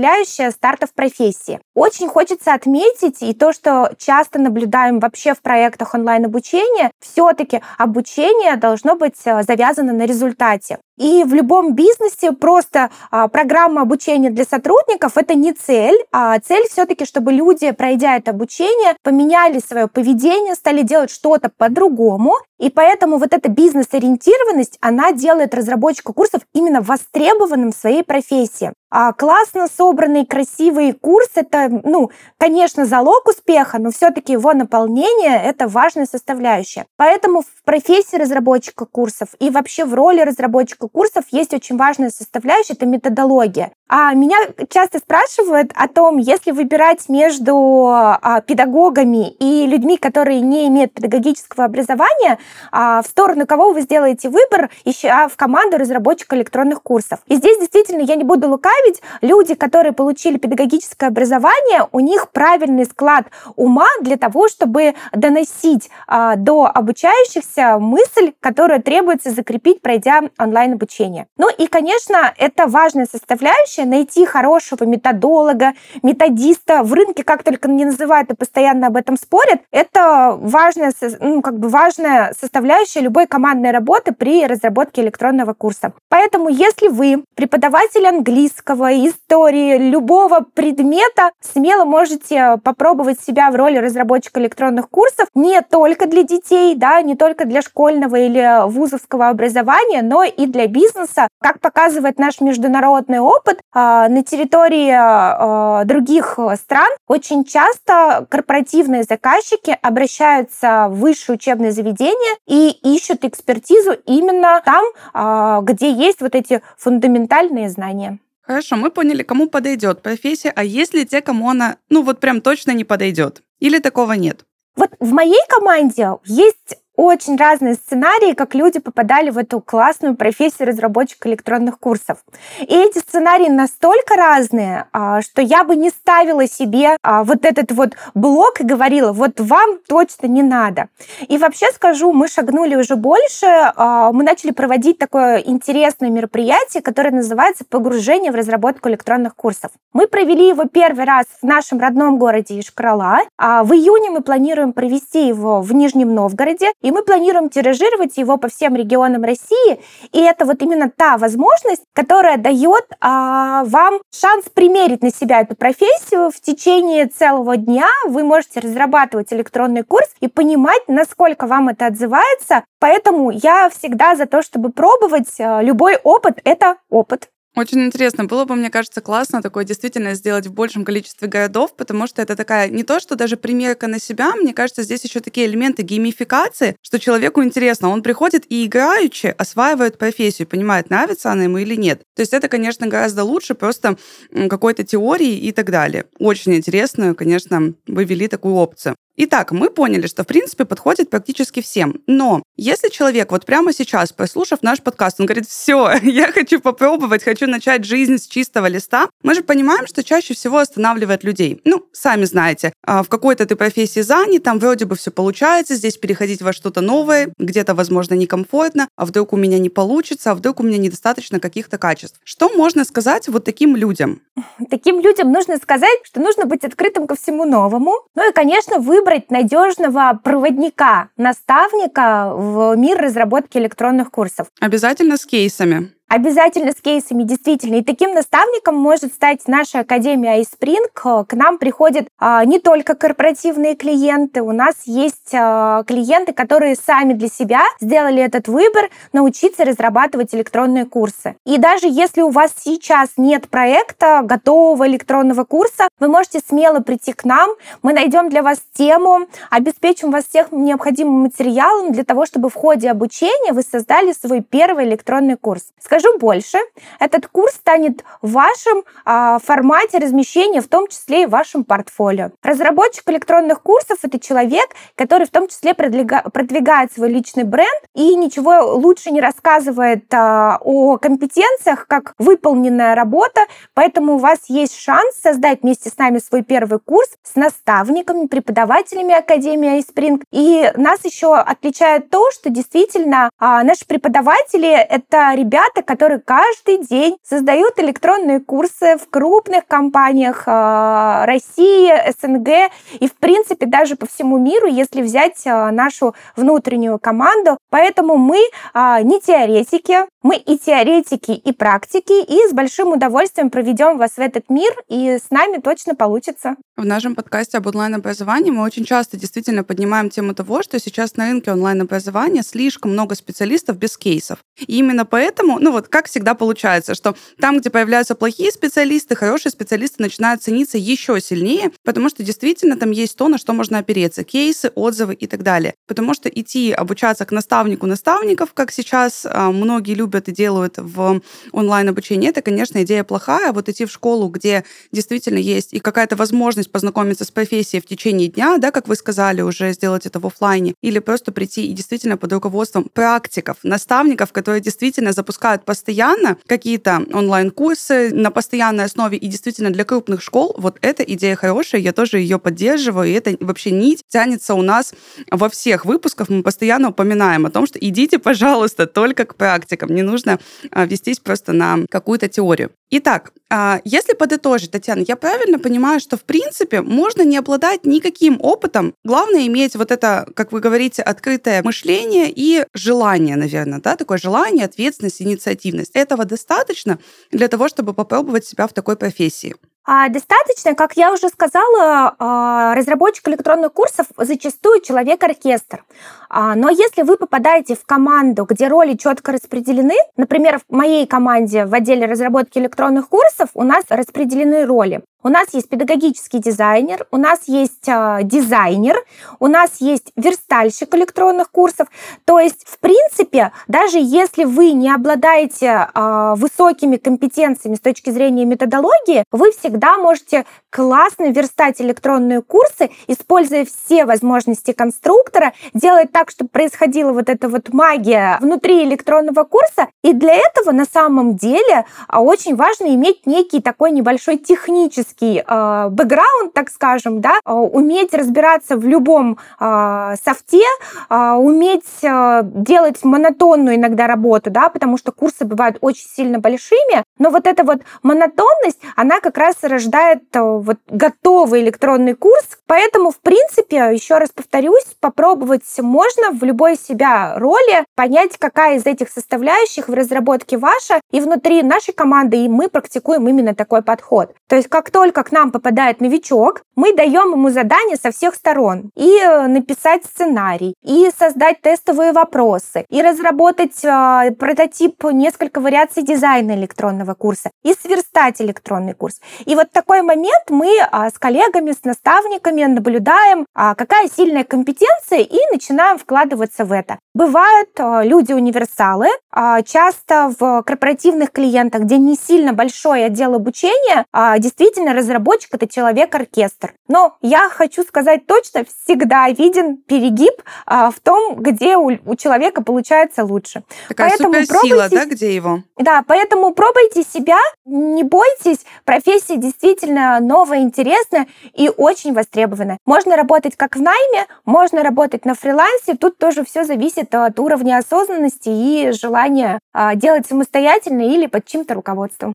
старта 0.51 0.87
в 0.87 0.93
профессии. 0.93 1.59
Очень 1.75 2.07
хочется 2.07 2.53
отметить 2.53 3.21
и 3.21 3.33
то, 3.33 3.53
что 3.53 3.91
часто 3.97 4.39
наблюдаем 4.39 4.99
вообще 4.99 5.33
в 5.33 5.41
проектах 5.41 5.93
онлайн-обучения, 5.93 6.91
все-таки 6.99 7.61
обучение 7.77 8.55
должно 8.55 8.95
быть 8.95 9.19
э, 9.25 9.43
завязано 9.43 9.93
на 9.93 10.05
результате. 10.05 10.79
И 10.99 11.23
в 11.23 11.33
любом 11.33 11.75
бизнесе 11.75 12.33
просто 12.33 12.91
а, 13.09 13.29
программа 13.29 13.81
обучения 13.81 14.29
для 14.29 14.43
сотрудников 14.43 15.13
это 15.15 15.33
не 15.33 15.53
цель, 15.53 15.97
а 16.11 16.37
цель 16.39 16.67
все-таки, 16.69 17.05
чтобы 17.05 17.31
люди, 17.31 17.71
пройдя 17.71 18.17
это 18.17 18.31
обучение, 18.31 18.95
поменяли 19.01 19.59
свое 19.59 19.87
поведение, 19.87 20.55
стали 20.55 20.81
делать 20.81 21.09
что-то 21.09 21.49
по-другому. 21.57 22.33
И 22.59 22.69
поэтому 22.69 23.17
вот 23.17 23.33
эта 23.33 23.49
бизнес-ориентированность, 23.49 24.77
она 24.81 25.13
делает 25.13 25.55
разработчика 25.55 26.11
курсов 26.11 26.41
именно 26.53 26.81
востребованным 26.81 27.71
в 27.71 27.77
своей 27.77 28.03
профессии. 28.03 28.73
А 28.91 29.13
классно 29.13 29.67
собранный, 29.67 30.25
красивый 30.25 30.93
курс– 30.93 31.29
это, 31.35 31.69
ну, 31.83 32.09
конечно, 32.37 32.85
залог 32.85 33.27
успеха, 33.27 33.77
но 33.79 33.91
все-таки 33.91 34.33
его 34.33 34.53
наполнение– 34.53 35.41
это 35.43 35.67
важная 35.67 36.05
составляющая. 36.05 36.85
Поэтому 36.97 37.43
в 37.43 37.63
профессии 37.63 38.17
разработчика 38.17 38.85
курсов 38.85 39.29
и 39.39 39.51
вообще 39.51 39.85
в 39.85 39.93
роли 39.93 40.21
разработчика 40.21 40.88
курсов 40.89 41.25
есть 41.31 41.53
очень 41.53 41.77
важная 41.77 42.09
составляющая– 42.09 42.73
это 42.75 42.85
методология. 42.85 43.71
А 43.89 44.13
меня 44.13 44.37
часто 44.69 44.99
спрашивают 44.99 45.71
о 45.73 45.87
том, 45.87 46.17
если 46.17 46.51
выбирать 46.51 47.09
между 47.09 47.87
а, 47.89 48.41
педагогами 48.41 49.31
и 49.31 49.65
людьми, 49.65 49.97
которые 49.97 50.41
не 50.41 50.67
имеют 50.67 50.93
педагогического 50.93 51.65
образования, 51.65 52.37
а, 52.71 53.01
в 53.01 53.07
сторону 53.07 53.47
кого 53.47 53.73
вы 53.73 53.81
сделаете 53.81 54.29
выбор, 54.29 54.69
ища 54.85 55.27
в 55.27 55.35
команду 55.35 55.77
разработчика 55.77 56.35
электронных 56.35 56.83
курсов. 56.83 57.19
И 57.25 57.35
здесь 57.35 57.57
действительно 57.57 58.01
я 58.01 58.13
не 58.13 58.23
буду 58.23 58.47
лукавить, 58.47 59.01
люди, 59.21 59.55
которые 59.55 59.93
получили 59.93 60.37
педагогическое 60.37 61.09
образование, 61.09 61.87
у 61.91 61.99
них 61.99 62.29
правильный 62.29 62.85
склад 62.85 63.25
ума 63.55 63.87
для 64.01 64.17
того, 64.17 64.49
чтобы 64.49 64.93
доносить 65.13 65.89
а, 66.05 66.35
до 66.35 66.69
обучающихся 66.71 67.79
мысль, 67.79 68.33
которую 68.39 68.83
требуется 68.83 69.31
закрепить, 69.31 69.81
пройдя 69.81 70.21
онлайн-обучение. 70.37 71.25
Ну 71.37 71.49
и, 71.49 71.65
конечно, 71.65 72.31
это 72.37 72.67
важная 72.67 73.07
составляющая 73.11 73.78
задача 73.79 73.85
найти 73.85 74.25
хорошего 74.25 74.83
методолога, 74.85 75.73
методиста. 76.03 76.83
В 76.83 76.93
рынке 76.93 77.23
как 77.23 77.43
только 77.43 77.67
не 77.69 77.85
называют 77.85 78.29
и 78.31 78.35
постоянно 78.35 78.87
об 78.87 78.95
этом 78.95 79.17
спорят. 79.17 79.61
Это 79.71 80.37
важная, 80.39 80.91
ну, 81.19 81.41
как 81.41 81.59
бы 81.59 81.69
важная 81.69 82.33
составляющая 82.39 83.01
любой 83.01 83.27
командной 83.27 83.71
работы 83.71 84.13
при 84.13 84.45
разработке 84.45 85.01
электронного 85.01 85.53
курса. 85.53 85.93
Поэтому, 86.09 86.49
если 86.49 86.87
вы 86.87 87.23
преподаватель 87.35 88.05
английского, 88.07 88.91
истории, 89.07 89.77
любого 89.77 90.45
предмета, 90.53 91.31
смело 91.41 91.85
можете 91.85 92.57
попробовать 92.63 93.19
себя 93.21 93.51
в 93.51 93.55
роли 93.55 93.77
разработчика 93.77 94.39
электронных 94.39 94.89
курсов 94.89 95.27
не 95.35 95.61
только 95.61 96.07
для 96.07 96.23
детей, 96.23 96.75
да, 96.75 97.01
не 97.01 97.15
только 97.15 97.45
для 97.45 97.61
школьного 97.61 98.15
или 98.15 98.67
вузовского 98.69 99.29
образования, 99.29 100.01
но 100.01 100.23
и 100.23 100.45
для 100.45 100.67
бизнеса. 100.67 101.27
Как 101.41 101.59
показывает 101.59 102.19
наш 102.19 102.41
международный 102.41 103.19
опыт, 103.19 103.59
на 103.73 104.23
территории 104.23 104.91
а, 104.91 105.83
других 105.85 106.39
стран 106.55 106.89
очень 107.07 107.43
часто 107.43 108.25
корпоративные 108.29 109.03
заказчики 109.03 109.77
обращаются 109.81 110.87
в 110.89 110.99
высшее 110.99 111.35
учебное 111.35 111.71
заведение 111.71 112.35
и 112.47 112.69
ищут 112.95 113.25
экспертизу 113.25 113.93
именно 114.05 114.61
там, 114.65 114.85
а, 115.13 115.61
где 115.61 115.91
есть 115.91 116.21
вот 116.21 116.35
эти 116.35 116.61
фундаментальные 116.77 117.69
знания. 117.69 118.19
Хорошо, 118.41 118.75
мы 118.77 118.89
поняли, 118.89 119.21
кому 119.21 119.47
подойдет 119.47 120.01
профессия, 120.01 120.51
а 120.55 120.63
есть 120.63 120.95
ли 120.95 121.05
те, 121.05 121.21
кому 121.21 121.49
она, 121.49 121.77
ну 121.89 122.01
вот 122.01 122.19
прям 122.19 122.41
точно 122.41 122.71
не 122.71 122.83
подойдет? 122.83 123.43
Или 123.59 123.79
такого 123.79 124.13
нет? 124.13 124.45
Вот 124.75 124.91
в 124.99 125.11
моей 125.11 125.41
команде 125.49 126.13
есть 126.25 126.77
очень 126.99 127.37
разные 127.37 127.75
сценарии, 127.75 128.33
как 128.33 128.53
люди 128.53 128.79
попадали 128.79 129.29
в 129.29 129.37
эту 129.37 129.61
классную 129.61 130.15
профессию 130.15 130.67
разработчик 130.67 131.25
электронных 131.27 131.79
курсов. 131.79 132.17
И 132.59 132.75
эти 132.75 132.97
сценарии 132.99 133.47
настолько 133.47 134.15
разные, 134.15 134.87
а, 134.91 135.21
что 135.21 135.41
я 135.41 135.63
бы 135.63 135.77
не 135.77 135.91
ставила 135.91 136.45
себе 136.45 136.97
а, 137.01 137.23
вот 137.23 137.45
этот 137.45 137.71
вот 137.71 137.93
блок 138.15 138.59
и 138.59 138.65
говорила, 138.65 139.13
вот 139.13 139.39
вам 139.39 139.79
точно 139.87 140.27
не 140.27 140.43
надо. 140.43 140.89
И 141.29 141.37
вообще 141.37 141.67
скажу, 141.73 142.11
мы 142.11 142.27
шагнули 142.27 142.75
уже 142.75 142.97
больше, 142.97 143.45
а, 143.47 144.11
мы 144.11 144.25
начали 144.25 144.51
проводить 144.51 144.97
такое 144.97 145.37
интересное 145.37 146.09
мероприятие, 146.09 146.83
которое 146.83 147.11
называется 147.11 147.63
«Погружение 147.63 148.33
в 148.33 148.35
разработку 148.35 148.89
электронных 148.89 149.37
курсов». 149.37 149.71
Мы 149.93 150.07
провели 150.07 150.49
его 150.49 150.65
первый 150.65 151.05
раз 151.05 151.25
в 151.41 151.45
нашем 151.45 151.79
родном 151.79 152.19
городе 152.19 152.59
Ишкрала. 152.59 153.19
В 153.37 153.73
июне 153.73 154.11
мы 154.11 154.21
планируем 154.21 154.73
провести 154.73 155.27
его 155.27 155.61
в 155.61 155.73
Нижнем 155.73 156.13
Новгороде. 156.13 156.71
И 156.81 156.88
мы 156.91 157.03
планируем 157.03 157.49
тиражировать 157.49 158.17
его 158.17 158.37
по 158.37 158.47
всем 158.47 158.75
регионам 158.75 159.23
России. 159.23 159.81
И 160.11 160.19
это 160.19 160.45
вот 160.45 160.61
именно 160.61 160.89
та 160.89 161.17
возможность, 161.17 161.83
которая 161.93 162.37
дает 162.37 162.85
а, 163.01 163.63
вам 163.65 163.99
шанс 164.13 164.45
примерить 164.53 165.01
на 165.01 165.11
себя 165.11 165.41
эту 165.41 165.55
профессию 165.55 166.31
в 166.31 166.39
течение 166.39 167.07
целого 167.07 167.57
дня. 167.57 167.87
Вы 168.07 168.23
можете 168.23 168.59
разрабатывать 168.59 169.31
электронный 169.33 169.83
курс 169.83 170.09
и 170.19 170.27
понимать, 170.27 170.81
насколько 170.87 171.47
вам 171.47 171.69
это 171.69 171.87
отзывается. 171.87 172.63
Поэтому 172.79 173.31
я 173.31 173.69
всегда 173.69 174.15
за 174.15 174.25
то, 174.25 174.41
чтобы 174.41 174.69
пробовать. 174.69 175.39
А, 175.39 175.61
любой 175.61 175.97
опыт— 176.03 176.39
это 176.43 176.77
опыт. 176.89 177.29
Очень 177.59 177.83
интересно. 177.83 178.23
Было 178.23 178.45
бы, 178.45 178.55
мне 178.55 178.69
кажется, 178.69 179.01
классно 179.01 179.41
такое 179.41 179.65
действительно 179.65 180.13
сделать 180.13 180.47
в 180.47 180.53
большем 180.53 180.85
количестве 180.85 181.27
городов, 181.27 181.75
потому 181.75 182.07
что 182.07 182.21
это 182.21 182.37
такая 182.37 182.69
не 182.69 182.83
то, 182.83 183.01
что 183.01 183.17
даже 183.17 183.35
примерка 183.35 183.87
на 183.87 183.99
себя, 183.99 184.33
мне 184.37 184.53
кажется, 184.53 184.81
здесь 184.81 185.03
еще 185.03 185.19
такие 185.19 185.45
элементы 185.45 185.81
геймификации, 185.83 186.77
что 186.81 186.99
человеку 186.99 187.43
интересно. 187.43 187.89
Он 187.89 188.01
приходит 188.01 188.45
и 188.47 188.65
играючи 188.65 189.35
осваивает 189.37 189.97
профессию, 189.97 190.47
понимает, 190.47 190.89
нравится 190.89 191.33
она 191.33 191.43
ему 191.43 191.57
или 191.57 191.75
нет. 191.75 192.03
То 192.15 192.21
есть 192.21 192.31
это, 192.31 192.47
конечно, 192.47 192.87
гораздо 192.87 193.25
лучше 193.25 193.55
просто 193.55 193.97
какой-то 194.31 194.85
теории 194.85 195.35
и 195.35 195.51
так 195.51 195.69
далее. 195.69 196.05
Очень 196.17 196.55
интересную, 196.55 197.13
конечно, 197.13 197.73
вы 197.87 198.05
ввели 198.05 198.29
такую 198.29 198.55
опцию. 198.55 198.95
Итак, 199.21 199.51
мы 199.51 199.69
поняли, 199.69 200.07
что 200.07 200.23
в 200.23 200.27
принципе 200.27 200.63
подходит 200.63 201.09
практически 201.09 201.61
всем. 201.61 201.95
Но 202.07 202.41
если 202.55 202.87
человек 202.87 203.33
вот 203.33 203.45
прямо 203.45 203.73
сейчас, 203.73 204.13
послушав 204.13 204.63
наш 204.63 204.81
подкаст, 204.81 205.19
он 205.19 205.25
говорит, 205.25 205.45
все, 205.45 205.91
я 206.03 206.31
хочу 206.31 206.61
попробовать, 206.61 207.25
хочу 207.25 207.45
начать 207.45 207.83
жизнь 207.83 208.17
с 208.17 208.27
чистого 208.27 208.67
листа, 208.67 209.09
мы 209.21 209.35
же 209.35 209.43
понимаем, 209.43 209.87
что 209.87 210.05
чаще 210.05 210.33
всего 210.33 210.59
останавливает 210.59 211.25
людей. 211.25 211.59
Ну, 211.65 211.85
сами 211.91 212.23
знаете, 212.23 212.71
а, 212.81 213.03
в 213.03 213.09
какой-то 213.09 213.45
ты 213.45 213.57
профессии 213.57 213.99
занят, 213.99 214.43
там 214.43 214.57
вроде 214.57 214.85
бы 214.85 214.95
все 214.95 215.11
получается, 215.11 215.75
здесь 215.75 215.97
переходить 215.97 216.41
во 216.41 216.53
что-то 216.53 216.79
новое, 216.79 217.33
где-то, 217.37 217.75
возможно, 217.75 218.13
некомфортно, 218.13 218.87
а 218.95 219.05
вдруг 219.05 219.33
у 219.33 219.35
меня 219.35 219.59
не 219.59 219.69
получится, 219.69 220.31
а 220.31 220.35
вдруг 220.35 220.61
у 220.61 220.63
меня 220.63 220.77
недостаточно 220.77 221.41
каких-то 221.41 221.77
качеств. 221.77 222.21
Что 222.23 222.47
можно 222.55 222.85
сказать 222.85 223.27
вот 223.27 223.43
таким 223.43 223.75
людям? 223.75 224.21
Таким 224.69 225.01
людям 225.01 225.29
нужно 225.33 225.57
сказать, 225.57 225.99
что 226.03 226.21
нужно 226.21 226.45
быть 226.45 226.63
открытым 226.63 227.05
ко 227.05 227.15
всему 227.15 227.43
новому. 227.43 227.91
Ну 228.15 228.29
и, 228.29 228.33
конечно, 228.33 228.79
выбрать 228.79 229.08
выбрать 229.09 229.31
надежного 229.31 230.19
проводника, 230.23 231.09
наставника 231.17 232.31
в 232.35 232.75
мир 232.75 232.97
разработки 232.97 233.57
электронных 233.57 234.11
курсов. 234.11 234.47
Обязательно 234.59 235.17
с 235.17 235.25
кейсами. 235.25 235.91
Обязательно 236.09 236.71
с 236.71 236.81
кейсами, 236.81 237.21
действительно. 237.21 237.75
И 237.75 237.83
таким 237.83 238.15
наставником 238.15 238.75
может 238.75 239.13
стать 239.13 239.41
наша 239.45 239.81
Академия 239.81 240.41
iSpring. 240.41 240.87
К 240.91 241.33
нам 241.33 241.59
приходят 241.59 242.07
а, 242.17 242.43
не 242.45 242.57
только 242.57 242.95
корпоративные 242.95 243.75
клиенты, 243.75 244.41
у 244.41 244.51
нас 244.51 244.73
есть 244.85 245.33
а, 245.33 245.83
клиенты, 245.83 246.33
которые 246.33 246.75
сами 246.75 247.13
для 247.13 247.27
себя 247.27 247.61
сделали 247.79 248.23
этот 248.23 248.47
выбор 248.47 248.89
научиться 249.13 249.65
разрабатывать 249.65 250.33
электронные 250.33 250.85
курсы. 250.85 251.35
И 251.45 251.59
даже 251.59 251.85
если 251.85 252.21
у 252.21 252.31
вас 252.31 252.53
сейчас 252.57 253.09
нет 253.17 253.47
проекта, 253.47 254.21
готового 254.23 254.87
электронного 254.87 255.43
курса, 255.43 255.89
вы 255.99 256.07
можете 256.07 256.39
смело 256.39 256.79
прийти 256.79 257.13
к 257.13 257.23
нам, 257.23 257.51
мы 257.83 257.93
найдем 257.93 258.29
для 258.29 258.41
вас 258.41 258.57
тему, 258.73 259.27
обеспечим 259.51 260.09
вас 260.09 260.25
всех 260.25 260.51
необходимым 260.51 261.21
материалом 261.21 261.91
для 261.91 262.03
того, 262.03 262.25
чтобы 262.25 262.49
в 262.49 262.55
ходе 262.55 262.89
обучения 262.89 263.53
вы 263.53 263.61
создали 263.61 264.11
свой 264.11 264.41
первый 264.41 264.85
электронный 264.85 265.37
курс. 265.37 265.65
Скажу 265.99 266.17
больше, 266.17 266.57
этот 266.99 267.27
курс 267.27 267.55
станет 267.55 268.05
в 268.21 268.31
вашем 268.31 268.83
а, 269.03 269.37
формате 269.39 269.97
размещения, 269.97 270.61
в 270.61 270.67
том 270.67 270.87
числе 270.87 271.23
и 271.23 271.25
в 271.25 271.31
вашем 271.31 271.65
портфолио. 271.65 272.31
Разработчик 272.41 273.09
электронных 273.09 273.61
курсов— 273.61 273.99
это 274.03 274.17
человек, 274.17 274.69
который 274.95 275.27
в 275.27 275.29
том 275.29 275.49
числе 275.49 275.73
продвигает 275.73 276.93
свой 276.93 277.09
личный 277.09 277.43
бренд 277.43 277.83
и 277.95 278.15
ничего 278.15 278.75
лучше 278.77 279.11
не 279.11 279.19
рассказывает 279.19 280.05
а, 280.13 280.57
о 280.61 280.97
компетенциях, 280.97 281.85
как 281.87 282.13
выполненная 282.17 282.95
работа, 282.95 283.41
поэтому 283.73 284.15
у 284.15 284.19
вас 284.19 284.39
есть 284.47 284.79
шанс 284.79 285.15
создать 285.21 285.63
вместе 285.63 285.89
с 285.89 285.97
нами 285.97 286.19
свой 286.19 286.43
первый 286.43 286.79
курс 286.79 287.09
с 287.23 287.35
наставниками, 287.35 288.27
преподавателями 288.27 289.15
Академии 289.15 289.79
iSpring. 289.79 290.23
И 290.31 290.71
нас 290.77 291.03
еще 291.03 291.35
отличает 291.35 292.09
то, 292.09 292.31
что 292.31 292.49
действительно 292.49 293.29
а, 293.37 293.63
наши 293.63 293.85
преподаватели— 293.85 294.69
это 294.89 295.33
ребята, 295.35 295.88
которые 295.89 296.19
каждый 296.19 296.85
день 296.85 297.17
создают 297.27 297.79
электронные 297.79 298.39
курсы 298.39 298.95
в 298.97 299.09
крупных 299.09 299.65
компаниях 299.65 300.43
э, 300.45 301.25
России, 301.25 301.91
СНГ 302.11 302.71
и, 302.99 303.07
в 303.07 303.15
принципе, 303.15 303.65
даже 303.65 303.95
по 303.95 304.05
всему 304.05 304.37
миру, 304.37 304.67
если 304.67 305.01
взять 305.01 305.41
э, 305.47 305.71
нашу 305.71 306.13
внутреннюю 306.35 306.99
команду. 306.99 307.57
Поэтому 307.71 308.17
мы 308.17 308.37
э, 308.37 309.01
не 309.01 309.19
теоретики, 309.19 310.05
мы 310.21 310.35
и 310.35 310.59
теоретики, 310.59 311.31
и 311.31 311.51
практики, 311.53 312.23
и 312.23 312.47
с 312.47 312.53
большим 312.53 312.89
удовольствием 312.89 313.49
проведем 313.49 313.97
вас 313.97 314.11
в 314.11 314.19
этот 314.19 314.47
мир, 314.51 314.71
и 314.89 315.17
с 315.17 315.31
нами 315.31 315.57
точно 315.57 315.95
получится. 315.95 316.55
В 316.77 316.85
нашем 316.85 317.15
подкасте 317.15 317.57
об 317.57 317.67
онлайн-образовании 317.67 318.51
мы 318.51 318.63
очень 318.63 318.85
часто 318.85 319.17
действительно 319.17 319.63
поднимаем 319.63 320.09
тему 320.09 320.33
того, 320.33 320.61
что 320.61 320.79
сейчас 320.79 321.15
на 321.15 321.25
рынке 321.25 321.51
онлайн-образования 321.51 322.43
слишком 322.43 322.91
много 322.91 323.15
специалистов 323.15 323.77
без 323.77 323.97
кейсов. 323.97 324.39
И 324.59 324.77
именно 324.77 325.05
поэтому, 325.05 325.57
ну 325.59 325.71
вот 325.71 325.78
как 325.87 326.07
всегда 326.07 326.33
получается, 326.33 326.95
что 326.95 327.15
там, 327.39 327.59
где 327.59 327.69
появляются 327.69 328.15
плохие 328.15 328.51
специалисты, 328.51 329.15
хорошие 329.15 329.51
специалисты 329.51 330.01
начинают 330.03 330.43
цениться 330.43 330.77
еще 330.77 331.19
сильнее, 331.21 331.71
потому 331.83 332.09
что 332.09 332.23
действительно 332.23 332.77
там 332.77 332.91
есть 332.91 333.15
то, 333.15 333.27
на 333.27 333.37
что 333.37 333.53
можно 333.53 333.77
опереться. 333.79 334.23
Кейсы, 334.23 334.71
отзывы 334.75 335.13
и 335.13 335.27
так 335.27 335.43
далее. 335.43 335.73
Потому 335.87 336.13
что 336.13 336.29
идти 336.29 336.71
обучаться 336.71 337.25
к 337.25 337.31
наставнику 337.31 337.85
наставников, 337.85 338.53
как 338.53 338.71
сейчас 338.71 339.25
а, 339.25 339.51
многие 339.51 339.93
любят 339.93 340.27
и 340.27 340.31
делают 340.31 340.75
в 340.77 341.21
онлайн-обучении, 341.51 342.29
это, 342.29 342.41
конечно, 342.41 342.83
идея 342.83 343.03
плохая. 343.03 343.51
Вот 343.51 343.69
идти 343.69 343.85
в 343.85 343.91
школу, 343.91 344.27
где 344.29 344.63
действительно 344.91 345.37
есть 345.37 345.73
и 345.73 345.79
какая-то 345.79 346.15
возможность 346.15 346.71
познакомиться 346.71 347.25
с 347.25 347.31
профессией 347.31 347.81
в 347.81 347.85
течение 347.85 348.27
дня, 348.27 348.57
да, 348.57 348.71
как 348.71 348.87
вы 348.87 348.95
сказали, 348.95 349.41
уже 349.41 349.73
сделать 349.73 350.05
это 350.05 350.19
в 350.19 350.25
офлайне, 350.25 350.73
или 350.81 350.99
просто 350.99 351.31
прийти 351.31 351.67
и 351.67 351.73
действительно 351.73 352.17
под 352.17 352.33
руководством 352.33 352.85
практиков, 352.93 353.57
наставников, 353.63 354.31
которые 354.31 354.61
действительно 354.61 355.11
запускают 355.13 355.65
постоянно 355.69 356.35
какие-то 356.47 357.05
онлайн-курсы 357.13 358.09
на 358.11 358.31
постоянной 358.31 358.85
основе. 358.85 359.19
И 359.19 359.27
действительно 359.27 359.69
для 359.69 359.85
крупных 359.85 360.23
школ, 360.23 360.55
вот 360.57 360.79
эта 360.81 361.03
идея 361.03 361.35
хорошая, 361.35 361.79
я 361.79 361.93
тоже 361.93 362.17
ее 362.17 362.39
поддерживаю, 362.39 363.07
и 363.07 363.11
это 363.11 363.37
вообще 363.39 363.69
нить 363.69 364.01
тянется 364.07 364.55
у 364.55 364.63
нас 364.63 364.95
во 365.29 365.47
всех 365.47 365.85
выпусках, 365.85 366.29
мы 366.29 366.41
постоянно 366.41 366.89
упоминаем 366.89 367.45
о 367.45 367.51
том, 367.51 367.67
что 367.67 367.77
идите, 367.77 368.17
пожалуйста, 368.17 368.87
только 368.87 369.25
к 369.25 369.35
практикам, 369.35 369.93
не 369.93 370.01
нужно 370.01 370.39
а, 370.71 370.87
вестись 370.87 371.19
просто 371.19 371.53
на 371.53 371.85
какую-то 371.87 372.27
теорию. 372.27 372.71
Итак, 372.91 373.33
а, 373.51 373.81
если 373.85 374.13
подытожить, 374.13 374.71
Татьяна, 374.71 375.03
я 375.07 375.15
правильно 375.15 375.59
понимаю, 375.59 375.99
что 375.99 376.17
в 376.17 376.23
принципе 376.23 376.81
можно 376.81 377.21
не 377.21 377.37
обладать 377.37 377.85
никаким 377.85 378.37
опытом, 378.41 378.95
главное 379.03 379.45
иметь 379.45 379.75
вот 379.75 379.91
это, 379.91 380.27
как 380.35 380.51
вы 380.51 380.59
говорите, 380.59 381.03
открытое 381.03 381.61
мышление 381.61 382.33
и 382.35 382.65
желание, 382.73 383.35
наверное, 383.35 383.79
да, 383.79 383.95
такое 383.95 384.17
желание, 384.17 384.65
ответственность, 384.65 385.21
инициативность. 385.21 385.91
Этого 385.95 386.25
достаточно 386.25 386.97
для 387.31 387.47
того, 387.47 387.67
чтобы 387.67 387.93
попробовать 387.93 388.45
себя 388.45 388.65
в 388.65 388.73
такой 388.73 388.97
профессии. 388.97 389.55
А 389.85 390.09
достаточно, 390.09 390.75
как 390.75 390.97
я 390.97 391.11
уже 391.11 391.29
сказала, 391.29 392.15
а, 392.19 392.75
разработчик 392.75 393.27
электронных 393.27 393.73
курсов 393.73 394.07
зачастую 394.17 394.81
человек-оркестр. 394.81 395.83
А, 396.29 396.55
но 396.55 396.69
если 396.69 397.01
вы 397.01 397.17
попадаете 397.17 397.75
в 397.75 397.85
команду, 397.85 398.45
где 398.47 398.67
роли 398.67 398.93
четко 398.95 399.31
распределены, 399.31 399.95
например, 400.15 400.59
в 400.59 400.75
моей 400.75 401.07
команде 401.07 401.65
в 401.65 401.73
отделе 401.73 402.05
разработки 402.05 402.59
электронных 402.59 403.09
курсов 403.09 403.49
у 403.53 403.63
нас 403.63 403.85
распределены 403.89 404.65
роли. 404.65 405.01
У 405.21 405.27
нас 405.27 405.49
есть 405.51 405.67
педагогический 405.67 406.39
дизайнер, 406.39 407.05
у 407.11 407.17
нас 407.17 407.41
есть 407.47 407.89
э, 407.89 408.19
дизайнер, 408.23 409.03
у 409.41 409.47
нас 409.47 409.81
есть 409.81 410.13
верстальщик 410.15 410.95
электронных 410.95 411.51
курсов. 411.51 411.89
То 412.23 412.39
есть, 412.39 412.65
в 412.65 412.79
принципе, 412.79 413.51
даже 413.67 413.97
если 413.99 414.45
вы 414.45 414.71
не 414.71 414.89
обладаете 414.89 415.89
э, 415.93 416.33
высокими 416.37 416.95
компетенциями 416.95 417.75
с 417.75 417.81
точки 417.81 418.11
зрения 418.11 418.45
методологии, 418.45 419.25
вы 419.29 419.51
всегда 419.51 419.97
можете 419.97 420.45
классно 420.69 421.31
верстать 421.31 421.81
электронные 421.81 422.41
курсы, 422.41 422.89
используя 423.07 423.65
все 423.65 424.05
возможности 424.05 424.71
конструктора, 424.71 425.51
делать 425.73 426.13
так, 426.13 426.29
чтобы 426.29 426.49
происходила 426.49 427.11
вот 427.11 427.27
эта 427.27 427.49
вот 427.49 427.73
магия 427.73 428.37
внутри 428.39 428.85
электронного 428.85 429.43
курса. 429.43 429.89
И 430.01 430.13
для 430.13 430.35
этого 430.35 430.71
на 430.71 430.85
самом 430.85 431.35
деле 431.35 431.85
очень 432.07 432.55
важно 432.55 432.95
иметь 432.95 433.25
некий 433.25 433.59
такой 433.59 433.91
небольшой 433.91 434.37
технический 434.37 435.08
технический 435.09 435.43
э, 435.45 435.87
бэкграунд, 435.89 436.53
так 436.53 436.69
скажем, 436.69 437.21
да, 437.21 437.39
э, 437.45 437.51
уметь 437.51 438.13
разбираться 438.13 438.77
в 438.77 438.85
любом 438.85 439.37
э, 439.59 440.15
софте, 440.23 440.63
э, 441.09 441.31
уметь 441.37 441.85
э, 442.03 442.41
делать 442.43 443.03
монотонную 443.03 443.75
иногда 443.75 444.07
работу, 444.07 444.49
да, 444.49 444.69
потому 444.69 444.97
что 444.97 445.11
курсы 445.11 445.45
бывают 445.45 445.77
очень 445.81 446.07
сильно 446.07 446.39
большими, 446.39 447.03
но 447.17 447.29
вот 447.29 447.47
эта 447.47 447.63
вот 447.63 447.81
монотонность, 448.03 448.79
она 448.95 449.19
как 449.19 449.37
раз 449.37 449.55
рождает 449.61 450.23
э, 450.33 450.39
вот 450.41 450.77
готовый 450.87 451.61
электронный 451.61 452.13
курс, 452.13 452.45
поэтому, 452.67 453.11
в 453.11 453.19
принципе, 453.19 453.89
еще 453.93 454.17
раз 454.17 454.29
повторюсь, 454.29 454.95
попробовать 454.99 455.63
можно 455.79 456.31
в 456.31 456.43
любой 456.43 456.77
себя 456.77 457.35
роли, 457.37 457.85
понять, 457.95 458.37
какая 458.37 458.77
из 458.77 458.85
этих 458.85 459.09
составляющих 459.09 459.87
в 459.87 459.93
разработке 459.93 460.57
ваша, 460.57 461.01
и 461.11 461.19
внутри 461.19 461.63
нашей 461.63 461.93
команды, 461.93 462.37
и 462.37 462.47
мы 462.47 462.67
практикуем 462.69 463.27
именно 463.27 463.55
такой 463.55 463.81
подход. 463.81 464.33
То 464.47 464.55
есть 464.55 464.67
как 464.67 464.91
только 464.91 464.98
к 465.07 465.31
нам 465.31 465.51
попадает 465.51 466.01
новичок, 466.01 466.61
мы 466.75 466.93
даем 466.93 467.31
ему 467.31 467.49
задание 467.49 467.97
со 467.97 468.11
всех 468.11 468.35
сторон. 468.35 468.91
И 468.95 469.17
э, 469.17 469.47
написать 469.47 470.05
сценарий, 470.05 470.75
и 470.83 471.09
создать 471.17 471.61
тестовые 471.61 472.11
вопросы, 472.11 472.85
и 472.89 473.01
разработать 473.01 473.83
э, 473.83 474.31
прототип 474.37 475.03
несколько 475.11 475.61
вариаций 475.61 476.03
дизайна 476.03 476.53
электронного 476.53 477.13
курса, 477.13 477.49
и 477.63 477.73
сверстать 477.73 478.41
электронный 478.41 478.93
курс. 478.93 479.19
И 479.45 479.55
вот 479.55 479.71
такой 479.71 480.01
момент 480.01 480.49
мы 480.49 480.67
э, 480.67 481.09
с 481.13 481.17
коллегами, 481.17 481.71
с 481.71 481.83
наставниками 481.83 482.63
наблюдаем, 482.63 483.41
э, 483.41 483.75
какая 483.75 484.07
сильная 484.07 484.43
компетенция, 484.43 485.19
и 485.19 485.37
начинаем 485.51 485.97
вкладываться 485.97 486.65
в 486.65 486.71
это. 486.71 486.99
Бывают 487.19 487.71
э, 487.77 488.03
люди-универсалы, 488.05 489.07
э, 489.35 489.61
часто 489.65 490.33
в 490.39 490.63
корпоративных 490.63 491.33
клиентах, 491.33 491.81
где 491.81 491.97
не 491.97 492.15
сильно 492.15 492.53
большой 492.53 493.03
отдел 493.03 493.35
обучения, 493.35 494.05
э, 494.13 494.39
действительно 494.39 494.93
разработчик 494.93 495.53
это 495.53 495.67
человек-оркестр. 495.67 496.75
Но 496.87 497.17
я 497.21 497.49
хочу 497.49 497.83
сказать 497.83 498.25
точно, 498.25 498.63
всегда 498.63 499.27
виден 499.29 499.77
перегиб 499.77 500.41
а, 500.65 500.91
в 500.91 500.99
том, 501.01 501.35
где 501.35 501.75
у, 501.75 501.91
у 502.05 502.15
человека 502.15 502.63
получается 502.63 503.23
лучше. 503.25 503.63
Такая 503.89 504.09
поэтому 504.09 504.33
суперсила, 504.33 504.87
пробуйте, 504.87 504.95
да, 504.95 505.05
где 505.05 505.35
его? 505.35 505.63
Да, 505.77 506.03
поэтому 506.07 506.53
пробуйте 506.53 507.03
себя, 507.03 507.37
не 507.65 508.03
бойтесь. 508.03 508.65
Профессия 508.85 509.35
действительно 509.35 510.19
новая, 510.19 510.61
интересная 510.61 511.27
и 511.53 511.69
очень 511.69 512.13
востребованная. 512.13 512.79
Можно 512.85 513.17
работать 513.17 513.55
как 513.55 513.75
в 513.75 513.81
найме, 513.81 514.25
можно 514.45 514.81
работать 514.81 515.25
на 515.25 515.35
фрилансе. 515.35 515.95
Тут 515.95 516.17
тоже 516.17 516.43
все 516.43 516.63
зависит 516.63 517.08
от 517.13 517.39
уровня 517.39 517.77
осознанности 517.77 518.49
и 518.49 518.91
желания 518.91 519.59
а, 519.73 519.95
делать 519.95 520.27
самостоятельно 520.27 521.01
или 521.01 521.27
под 521.27 521.45
чьим-то 521.45 521.73
руководством. 521.73 522.33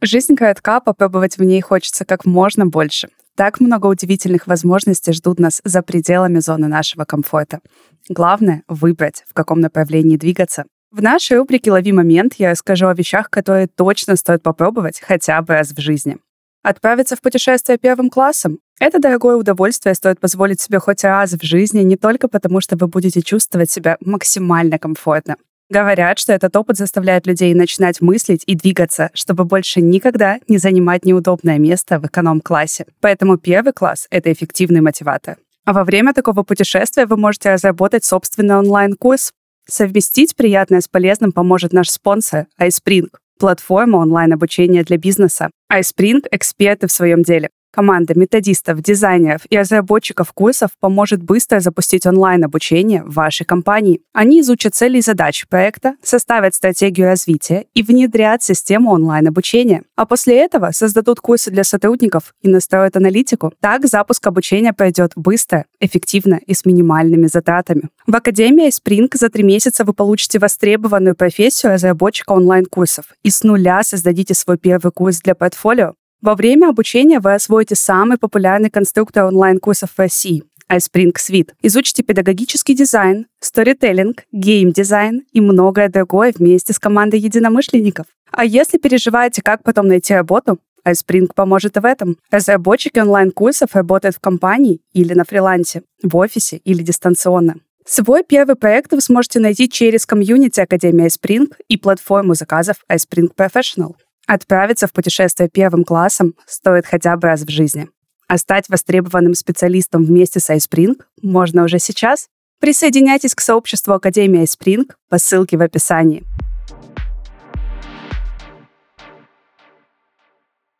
Жизнь 0.00 0.36
коротка, 0.36 0.78
попробовать 0.80 1.38
в 1.38 1.42
ней 1.42 1.60
хочется 1.60 2.04
как 2.04 2.24
можно 2.24 2.66
больше. 2.66 3.08
Так 3.34 3.60
много 3.60 3.86
удивительных 3.86 4.46
возможностей 4.46 5.12
ждут 5.12 5.40
нас 5.40 5.60
за 5.64 5.82
пределами 5.82 6.38
зоны 6.38 6.68
нашего 6.68 7.04
комфорта. 7.04 7.60
Главное— 8.08 8.62
выбрать, 8.68 9.24
в 9.28 9.34
каком 9.34 9.60
направлении 9.60 10.16
двигаться. 10.16 10.64
В 10.90 11.02
нашей 11.02 11.36
рубрике 11.36 11.70
«Лови 11.70 11.92
момент» 11.92 12.34
я 12.38 12.50
расскажу 12.50 12.86
о 12.86 12.94
вещах, 12.94 13.28
которые 13.28 13.66
точно 13.66 14.16
стоит 14.16 14.42
попробовать 14.42 15.00
хотя 15.00 15.42
бы 15.42 15.54
раз 15.54 15.72
в 15.72 15.80
жизни. 15.80 16.18
Отправиться 16.62 17.16
в 17.16 17.20
путешествие 17.20 17.78
первым 17.78 18.10
классом— 18.10 18.58
это 18.80 18.98
дорогое 18.98 19.36
удовольствие 19.36 19.94
стоит 19.94 20.20
позволить 20.20 20.60
себе 20.60 20.78
хоть 20.78 21.04
раз 21.04 21.32
в 21.32 21.42
жизни 21.42 21.80
не 21.80 21.96
только 21.96 22.28
потому, 22.28 22.60
что 22.60 22.76
вы 22.76 22.88
будете 22.88 23.22
чувствовать 23.22 23.70
себя 23.70 23.96
максимально 24.00 24.78
комфортно, 24.78 25.36
Говорят, 25.70 26.18
что 26.18 26.32
этот 26.32 26.56
опыт 26.56 26.78
заставляет 26.78 27.26
людей 27.26 27.52
начинать 27.52 28.00
мыслить 28.00 28.42
и 28.46 28.54
двигаться, 28.54 29.10
чтобы 29.12 29.44
больше 29.44 29.82
никогда 29.82 30.38
не 30.48 30.56
занимать 30.56 31.04
неудобное 31.04 31.58
место 31.58 32.00
в 32.00 32.06
эконом-классе. 32.06 32.86
Поэтому 33.00 33.36
первый 33.36 33.74
класс— 33.74 34.06
это 34.10 34.32
эффективный 34.32 34.80
мотиватор. 34.80 35.36
А 35.66 35.74
во 35.74 35.84
время 35.84 36.14
такого 36.14 36.42
путешествия 36.42 37.04
вы 37.04 37.18
можете 37.18 37.50
разработать 37.52 38.02
собственный 38.02 38.56
онлайн-курс. 38.56 39.32
Совместить 39.68 40.36
приятное 40.36 40.80
с 40.80 40.88
полезным 40.88 41.32
поможет 41.32 41.74
наш 41.74 41.90
спонсор 41.90 42.46
iSpring— 42.58 43.08
платформа 43.38 43.98
онлайн-обучения 43.98 44.82
для 44.84 44.98
бизнеса. 44.98 45.50
iSpring— 45.72 46.26
эксперты 46.30 46.86
в 46.86 46.92
своем 46.92 47.22
деле. 47.22 47.50
Команда 47.70 48.14
методистов, 48.16 48.80
дизайнеров 48.80 49.42
и 49.50 49.58
разработчиков 49.58 50.32
курсов 50.32 50.70
поможет 50.80 51.22
быстро 51.22 51.60
запустить 51.60 52.06
онлайн-обучение 52.06 53.04
в 53.04 53.14
вашей 53.14 53.44
компании. 53.44 54.00
Они 54.12 54.40
изучат 54.40 54.74
цели 54.74 54.98
и 54.98 55.02
задачи 55.02 55.46
проекта, 55.48 55.94
составят 56.02 56.54
стратегию 56.54 57.08
развития 57.08 57.66
и 57.74 57.82
внедрят 57.82 58.42
систему 58.42 58.90
онлайн-обучения. 58.90 59.82
А 59.96 60.06
после 60.06 60.38
этого 60.38 60.70
создадут 60.72 61.20
курсы 61.20 61.50
для 61.50 61.62
сотрудников 61.62 62.34
и 62.42 62.48
настроят 62.48 62.96
аналитику. 62.96 63.52
Так 63.60 63.86
запуск 63.86 64.26
обучения 64.26 64.72
пройдет 64.72 65.12
быстро, 65.14 65.66
эффективно 65.78 66.40
и 66.46 66.54
с 66.54 66.64
минимальными 66.64 67.26
затратами. 67.26 67.90
В 68.06 68.16
Академии 68.16 68.68
Spring 68.68 69.10
за 69.14 69.28
три 69.28 69.42
месяца 69.42 69.84
вы 69.84 69.92
получите 69.92 70.38
востребованную 70.38 71.14
профессию 71.14 71.72
разработчика 71.72 72.32
онлайн-курсов 72.32 73.06
и 73.22 73.30
с 73.30 73.42
нуля 73.42 73.82
создадите 73.82 74.34
свой 74.34 74.56
первый 74.56 74.90
курс 74.90 75.20
для 75.20 75.34
портфолио, 75.34 75.94
во 76.20 76.34
время 76.34 76.68
обучения 76.68 77.20
вы 77.20 77.34
освоите 77.34 77.74
самый 77.74 78.18
популярный 78.18 78.70
конструктор 78.70 79.24
онлайн-курсов 79.24 79.90
в 79.90 79.98
России 79.98 80.44
iSpring 80.70 81.14
Suite. 81.14 81.52
Изучите 81.62 82.02
педагогический 82.02 82.74
дизайн, 82.74 83.26
сторителлинг, 83.40 84.24
гейм-дизайн 84.32 85.22
и 85.32 85.40
многое 85.40 85.88
другое 85.88 86.34
вместе 86.36 86.72
с 86.72 86.78
командой 86.78 87.20
единомышленников. 87.20 88.06
А 88.30 88.44
если 88.44 88.78
переживаете, 88.78 89.42
как 89.42 89.62
потом 89.62 89.88
найти 89.88 90.12
работу, 90.12 90.58
iSpring 90.86 91.28
поможет 91.34 91.76
и 91.76 91.80
в 91.80 91.84
этом. 91.84 92.16
Разработчики 92.30 92.98
онлайн-курсов 92.98 93.74
работают 93.74 94.16
в 94.16 94.20
компании 94.20 94.80
или 94.92 95.14
на 95.14 95.24
фрилансе, 95.24 95.82
в 96.02 96.16
офисе 96.16 96.58
или 96.64 96.82
дистанционно. 96.82 97.56
Свой 97.86 98.22
первый 98.22 98.54
проект 98.54 98.92
вы 98.92 99.00
сможете 99.00 99.40
найти 99.40 99.68
через 99.68 100.04
комьюнити 100.04 100.60
Академии 100.60 101.06
iSpring 101.06 101.52
и 101.68 101.78
платформу 101.78 102.34
заказов 102.34 102.76
iSpring 102.90 103.28
Professional. 103.34 103.94
Отправиться 104.28 104.86
в 104.86 104.92
путешествие 104.92 105.48
первым 105.48 105.84
классом 105.84 106.34
стоит 106.46 106.84
хотя 106.84 107.16
бы 107.16 107.28
раз 107.28 107.40
в 107.40 107.50
жизни. 107.50 107.88
А 108.28 108.36
стать 108.36 108.68
востребованным 108.68 109.32
специалистом 109.32 110.04
вместе 110.04 110.38
с 110.38 110.50
iSpring 110.50 111.00
можно 111.22 111.64
уже 111.64 111.78
сейчас. 111.78 112.28
Присоединяйтесь 112.60 113.34
к 113.34 113.40
сообществу 113.40 113.94
Академии 113.94 114.42
iSpring 114.42 114.90
по 115.08 115.16
ссылке 115.16 115.56
в 115.56 115.62
описании. 115.62 116.24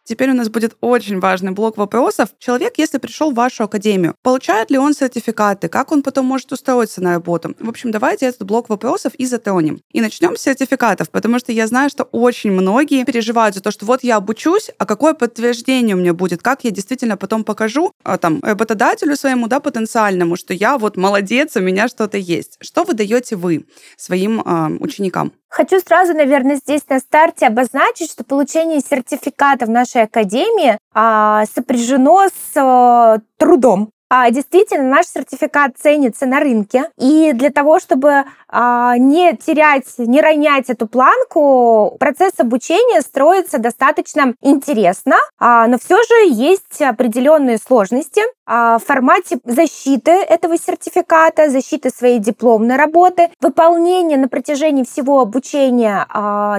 Теперь 0.09 0.31
у 0.31 0.35
нас 0.35 0.49
будет 0.49 0.75
очень 0.81 1.21
важный 1.21 1.51
блок 1.53 1.77
вопросов. 1.77 2.31
Человек, 2.39 2.79
если 2.79 2.97
пришел 2.97 3.31
в 3.31 3.35
вашу 3.35 3.65
академию, 3.65 4.15
получает 4.23 4.71
ли 4.71 4.79
он 4.79 4.95
сертификаты, 4.95 5.69
как 5.69 5.93
он 5.93 6.03
потом 6.03 6.25
может 6.25 6.51
устроиться 6.51 7.03
на 7.03 7.13
работу? 7.13 7.55
В 7.61 7.69
общем, 7.69 7.91
давайте 7.91 8.25
этот 8.25 8.45
блок 8.45 8.71
вопросов 8.71 9.13
и 9.17 9.27
затронем. 9.27 9.81
И 9.93 10.01
начнем 10.01 10.35
с 10.35 10.41
сертификатов, 10.41 11.11
потому 11.11 11.39
что 11.39 11.53
я 11.53 11.67
знаю, 11.67 11.91
что 11.91 12.05
очень 12.05 12.53
многие 12.53 13.05
переживают 13.05 13.55
за 13.55 13.61
то, 13.61 13.71
что 13.71 13.85
вот 13.85 14.03
я 14.03 14.17
обучусь, 14.17 14.71
а 14.79 14.87
какое 14.87 15.13
подтверждение 15.13 15.95
у 15.95 15.99
меня 15.99 16.15
будет, 16.15 16.41
как 16.41 16.65
я 16.65 16.71
действительно 16.71 17.19
потом 17.19 17.45
покажу 17.45 17.93
а, 18.03 18.17
там 18.17 18.41
работодателю 18.43 19.15
своему, 19.15 19.47
да, 19.47 19.61
потенциальному, 19.61 20.37
что 20.37 20.55
я 20.55 20.79
вот 20.79 20.97
молодец, 20.97 21.55
у 21.57 21.61
меня 21.61 21.87
что-то 21.87 22.17
есть. 22.17 22.57
Что 22.63 22.85
вы 22.85 22.95
даете 22.95 23.37
вы 23.37 23.67
своим 23.99 24.41
э, 24.41 24.79
ученикам? 24.81 25.33
Хочу 25.49 25.81
сразу, 25.81 26.15
наверное, 26.15 26.57
здесь 26.57 26.83
на 26.89 26.99
старте 26.99 27.47
обозначить, 27.47 28.11
что 28.11 28.23
получение 28.23 28.81
сертификата 28.81 29.67
в 29.67 29.71
нашей 29.71 30.03
академии 30.03 30.79
а, 30.93 31.45
сопряжено 31.47 32.29
с 32.29 32.57
а, 32.57 33.19
трудом. 33.39 33.91
А, 34.11 34.31
действительно, 34.31 34.85
наш 34.85 35.07
сертификат 35.07 35.73
ценится 35.77 36.27
на 36.27 36.41
рынке. 36.41 36.91
И 36.99 37.33
для 37.35 37.51
того, 37.51 37.79
чтобы 37.79 38.25
а, 38.49 38.97
не 38.97 39.37
терять, 39.37 39.85
не 39.99 40.21
ронять 40.21 40.71
эту 40.71 40.87
планку, 40.87 41.97
процесс 42.01 42.33
обучения 42.39 43.03
строится 43.03 43.59
достаточно 43.59 44.35
интересно, 44.41 45.17
а, 45.39 45.67
но 45.67 45.79
все 45.79 45.97
же 45.97 46.33
есть 46.33 46.81
определенные 46.81 47.59
сложности 47.59 48.23
в 48.47 48.81
формате 48.87 49.41
защиты 49.45 50.11
этого 50.11 50.57
сертификата, 50.57 51.51
защиты 51.51 51.91
своей 51.91 52.19
дипломной 52.19 52.77
работы, 52.77 53.29
выполнения 53.43 54.17
на 54.17 54.29
протяжении 54.29 54.85
всего 54.85 55.21
обучения 55.21 56.07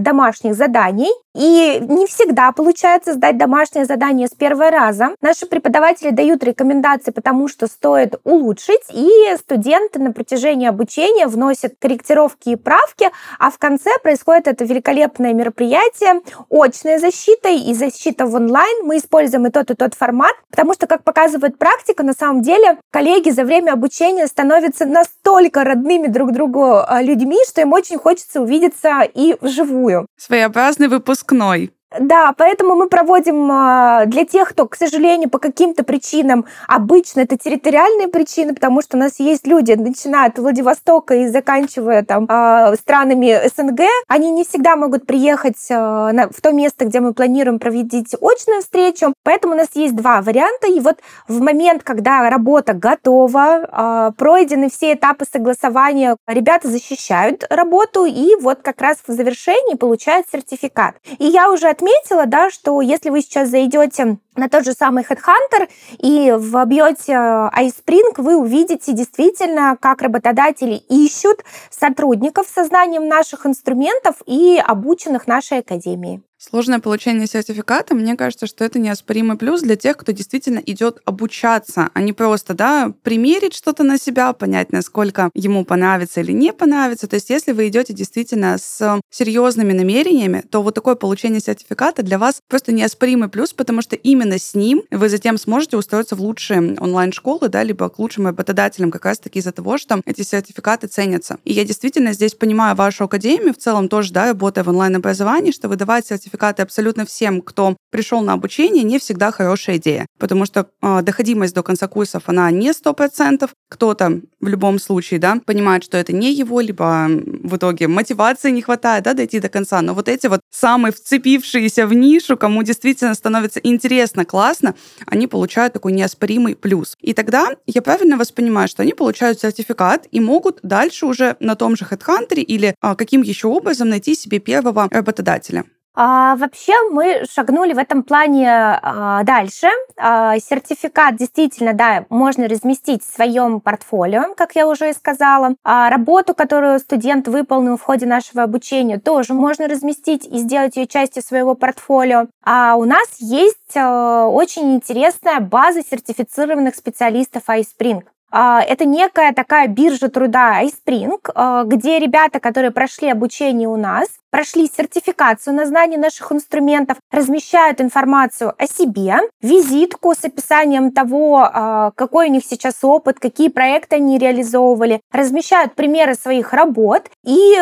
домашних 0.02 0.54
заданий. 0.54 1.10
И 1.40 1.82
не 1.88 2.06
всегда 2.06 2.52
получается 2.52 3.14
сдать 3.14 3.38
домашнее 3.38 3.86
задание 3.86 4.28
с 4.28 4.32
первого 4.32 4.70
раза. 4.72 5.16
Наши 5.22 5.46
преподаватели 5.46 6.10
дают 6.10 6.44
рекомендации, 6.44 7.12
потому 7.12 7.48
что 7.48 7.68
стоит 7.68 8.20
улучшить, 8.26 8.82
и 8.92 9.10
студенты 9.38 10.00
на 10.00 10.12
протяжении 10.12 10.68
обучения 10.68 11.28
вносят 11.28 11.76
корректировки 11.80 12.50
и 12.50 12.56
правки, 12.58 13.10
а 13.40 13.52
в 13.52 13.58
конце 13.58 13.90
происходит 14.04 14.50
это 14.50 14.66
великолепное 14.66 15.32
мероприятие, 15.32 16.20
очная 16.50 17.00
защита 17.00 17.48
и 17.48 17.74
защита 17.74 18.26
в 18.26 18.36
онлайн. 18.36 18.86
Мы 18.86 18.98
используем 18.98 19.48
и 19.48 19.50
тот, 19.50 19.72
и 19.72 19.76
тот 19.76 19.94
формат, 19.94 20.36
потому 20.52 20.74
что, 20.74 20.88
как 20.88 21.06
показывает 21.06 21.58
практика, 21.58 22.04
на 22.04 22.14
самом 22.14 22.42
деле 22.42 22.80
коллеги 22.92 23.30
за 23.30 23.46
время 23.46 23.72
обучения 23.72 24.28
становятся 24.28 24.86
настолько 24.86 25.64
родными 25.64 26.08
друг 26.08 26.34
другу 26.34 26.80
а, 26.86 27.02
людьми, 27.02 27.38
что 27.48 27.62
им 27.62 27.72
очень 27.72 27.98
хочется 27.98 28.42
увидеться 28.42 29.04
и 29.04 29.38
вживую. 29.40 30.06
Своеобразный 30.18 30.90
выпускной. 31.30 31.72
Да, 31.98 32.34
поэтому 32.38 32.76
мы 32.76 32.88
проводим 32.88 33.50
а, 33.52 34.06
для 34.06 34.24
тех, 34.24 34.50
кто, 34.50 34.68
к 34.68 34.76
сожалению, 34.76 35.28
по 35.28 35.40
каким-то 35.40 35.84
причинам, 35.84 36.46
обычно 36.68 37.22
это 37.22 37.36
территориальные 37.36 38.10
причины, 38.10 38.54
потому 38.54 38.84
что 38.84 38.96
у 38.96 39.00
нас 39.00 39.20
есть 39.20 39.48
люди, 39.48 39.72
начиная 39.72 40.28
от 40.28 40.38
Владивостока 40.38 41.16
и 41.16 41.28
заканчивая 41.28 42.04
там 42.04 42.28
а, 42.30 42.76
странами 42.76 43.42
СНГ, 43.56 43.82
они 44.08 44.30
не 44.30 44.44
всегда 44.44 44.76
могут 44.76 45.08
приехать 45.08 45.58
а, 45.72 46.12
в 46.30 46.40
то 46.42 46.52
место, 46.52 46.86
где 46.86 47.00
мы 47.00 47.14
планируем 47.14 47.58
проводить 47.58 48.14
очную 48.22 48.62
встречу, 48.62 49.12
поэтому 49.24 49.56
у 49.56 49.58
нас 49.58 49.70
есть 49.74 49.96
два 49.96 50.22
варианта, 50.22 50.68
и 50.68 50.80
вот 50.82 51.00
в 51.28 51.42
момент, 51.42 51.82
когда 51.82 52.30
работа 52.30 52.74
готова, 52.74 54.14
пройдены 54.16 54.70
все 54.70 54.94
этапы 54.94 55.26
согласования, 55.32 56.18
ребята 56.28 56.68
защищают 56.68 57.46
работу, 57.50 58.06
и 58.06 58.36
вот 58.42 58.60
как 58.62 58.80
раз 58.80 58.98
в 59.08 59.12
завершении 59.12 59.76
получают 59.76 60.28
сертификат. 60.32 60.96
И 61.18 61.26
я 61.26 61.52
уже 61.52 61.68
отметила, 61.80 62.26
да, 62.26 62.50
что 62.50 62.82
если 62.82 63.10
вы 63.10 63.22
сейчас 63.22 63.50
зайдете 63.50 64.18
на 64.36 64.50
тот 64.50 64.66
же 64.66 64.74
самый 64.74 65.04
Headhunter 65.04 65.70
и 65.98 66.32
вобьете 66.38 67.14
iSpring, 67.14 68.14
вы 68.18 68.38
увидите 68.38 68.94
действительно, 68.94 69.78
как 69.80 70.02
работодатели 70.02 70.76
ищут 70.90 71.44
сотрудников 71.70 72.48
с 72.48 72.54
сознанием 72.54 73.08
наших 73.08 73.46
инструментов 73.46 74.16
и 74.26 74.62
обученных 74.64 75.28
нашей 75.28 75.60
академии. 75.60 76.22
Сложное 76.42 76.80
получение 76.80 77.28
сертификата, 77.28 77.94
мне 77.94 78.16
кажется, 78.16 78.48
что 78.48 78.64
это 78.64 78.80
неоспоримый 78.80 79.38
плюс 79.38 79.62
для 79.62 79.76
тех, 79.76 79.98
кто 79.98 80.14
действительно 80.14 80.60
идет 80.60 81.02
обучаться, 81.04 81.90
а 81.94 82.02
не 82.02 82.14
просто, 82.14 82.54
да, 82.54 82.94
примерить 83.04 83.54
что-то 83.54 83.84
на 83.84 83.98
себя, 83.98 84.32
понять, 84.32 84.72
насколько 84.72 85.32
ему 85.34 85.66
понравится 85.66 86.22
или 86.22 86.32
не 86.32 86.54
понравится. 86.54 87.10
То 87.10 87.16
есть, 87.16 87.30
если 87.30 87.52
вы 87.52 87.68
идете 87.68 87.92
действительно 87.92 88.58
с 88.58 89.02
серьезными 89.10 89.74
намерениями, 89.74 90.42
то 90.50 90.64
вот 90.64 90.76
такое 90.76 90.96
получение 90.96 91.42
сертификата 91.42 92.04
для 92.04 92.18
вас 92.18 92.40
просто 92.48 92.72
неоспоримый 92.72 93.28
плюс, 93.28 93.52
потому 93.52 93.82
что 93.82 93.98
именно 93.98 94.40
с 94.40 94.54
ним 94.56 94.84
вы 94.92 95.10
затем 95.10 95.38
сможете 95.38 95.76
устроиться 95.76 96.16
в 96.16 96.22
лучшие 96.22 96.78
онлайн-школы, 96.80 97.50
да, 97.50 97.64
либо 97.64 97.90
к 97.90 98.00
лучшим 98.00 98.28
работодателям 98.28 98.92
как 98.92 99.04
раз-таки 99.04 99.40
из-за 99.40 99.52
того, 99.52 99.78
что 99.78 100.02
эти 100.06 100.22
сертификаты 100.22 100.88
ценятся. 100.88 101.38
И 101.44 101.52
я 101.52 101.66
действительно 101.66 102.14
здесь 102.14 102.34
понимаю 102.34 102.78
вашу 102.78 103.04
академию 103.04 103.54
в 103.54 103.58
целом 103.58 103.90
тоже, 103.90 104.14
да, 104.14 104.28
работая 104.28 104.64
в 104.64 104.70
онлайн-образовании, 104.70 105.52
что 105.52 105.68
выдавать 105.68 106.08
сертификаты 106.08 106.29
сертификаты 106.30 106.62
абсолютно 106.62 107.06
всем, 107.06 107.42
кто 107.42 107.76
пришел 107.92 108.22
на 108.22 108.34
обучение, 108.34 108.84
не 108.84 109.00
всегда 109.00 109.32
хорошая 109.32 109.78
идея, 109.78 110.06
потому 110.20 110.46
что 110.46 110.68
э, 110.82 111.02
доходимость 111.02 111.56
до 111.56 111.64
конца 111.64 111.88
курсов, 111.88 112.24
она 112.28 112.52
не 112.52 112.72
100%. 112.72 113.50
Кто-то 113.70 114.22
в 114.40 114.48
любом 114.48 114.80
случае, 114.80 115.20
да, 115.20 115.38
понимает, 115.46 115.84
что 115.84 115.98
это 115.98 116.14
не 116.14 116.34
его, 116.34 116.62
либо 116.62 117.08
в 117.08 117.56
итоге 117.56 117.88
мотивации 117.88 118.52
не 118.52 118.62
хватает, 118.62 119.04
да, 119.04 119.14
дойти 119.14 119.40
до 119.40 119.50
конца. 119.50 119.82
Но 119.82 119.94
вот 119.94 120.08
эти 120.08 120.28
вот 120.28 120.42
самые 120.52 120.92
вцепившиеся 120.92 121.88
в 121.88 121.94
нишу, 121.94 122.38
кому 122.38 122.64
действительно 122.64 123.14
становится 123.14 123.60
интересно, 123.60 124.26
классно, 124.26 124.76
они 125.06 125.28
получают 125.28 125.74
такой 125.74 125.94
неоспоримый 125.94 126.56
плюс. 126.56 126.96
И 127.02 127.14
тогда 127.14 127.50
я 127.66 127.82
правильно 127.82 128.18
воспринимаю, 128.18 128.68
что 128.68 128.84
они 128.84 128.94
получают 128.94 129.40
сертификат 129.40 130.08
и 130.12 130.20
могут 130.20 130.60
дальше 130.64 131.06
уже 131.06 131.36
на 131.40 131.56
том 131.56 131.76
же 131.76 131.86
HeadHunter 131.86 132.40
или 132.40 132.76
а, 132.82 132.96
каким 132.96 133.22
еще 133.22 133.48
образом 133.48 133.90
найти 133.90 134.16
себе 134.16 134.40
первого 134.40 134.88
работодателя. 134.92 135.66
А, 135.96 136.36
вообще 136.36 136.74
мы 136.92 137.24
шагнули 137.30 137.74
в 137.74 137.78
этом 137.78 138.04
плане 138.04 138.50
а, 138.50 139.24
дальше. 139.24 139.68
А, 139.98 140.38
сертификат 140.40 141.16
действительно, 141.18 141.74
да, 141.74 142.06
можно 142.10 142.48
разместить 142.48 143.04
в 143.04 143.14
своем 143.14 143.60
портфолио, 143.60 144.34
как 144.36 144.56
я 144.56 144.68
уже 144.68 144.92
и 144.92 144.94
сказала. 144.94 145.56
А, 145.64 145.90
работу, 145.90 146.34
которую 146.34 146.80
студент 146.80 147.28
выполнил 147.28 147.78
в 147.78 147.82
ходе 147.82 148.06
нашего 148.06 148.44
обучения, 148.44 149.00
тоже 149.00 149.34
можно 149.34 149.68
разместить 149.68 150.26
и 150.26 150.38
сделать 150.38 150.78
ее 150.78 150.88
частью 150.88 151.24
своего 151.24 151.56
портфолио. 151.56 152.28
А 152.44 152.76
у 152.76 152.86
нас 152.86 153.08
есть 153.20 153.76
а, 153.76 154.28
очень 154.28 154.76
интересная 154.76 155.40
база 155.40 155.82
сертифицированных 155.82 156.76
специалистов 156.76 157.44
iSpring. 157.48 158.04
А, 158.32 158.62
это 158.62 158.86
некая 158.86 159.34
такая 159.34 159.68
биржа 159.68 160.10
труда 160.10 160.64
iSpring, 160.64 161.20
а, 161.34 161.64
где 161.64 162.00
ребята, 162.00 162.40
которые 162.40 162.72
прошли 162.72 163.10
обучение 163.10 163.68
у 163.68 163.78
нас, 163.78 164.08
прошли 164.32 164.68
сертификацию 164.68 165.56
на 165.56 165.66
знание 165.66 166.00
наших 166.00 166.32
инструментов, 166.32 166.98
размещают 167.12 167.82
информацию 167.82 168.54
о 168.58 168.68
себе, 168.68 169.18
визитку 169.42 170.14
с 170.14 170.24
описанием 170.24 170.92
того, 170.92 171.50
а, 171.52 171.92
какой 171.96 172.30
у 172.30 172.32
них 172.32 172.44
сейчас 172.46 172.84
опыт, 172.84 173.20
какие 173.20 173.50
проекты 173.50 173.96
они 173.96 174.20
реализовывали, 174.20 175.02
размещают 175.12 175.74
примеры 175.74 176.14
своих 176.14 176.54
работ. 176.54 177.10
И 177.26 177.56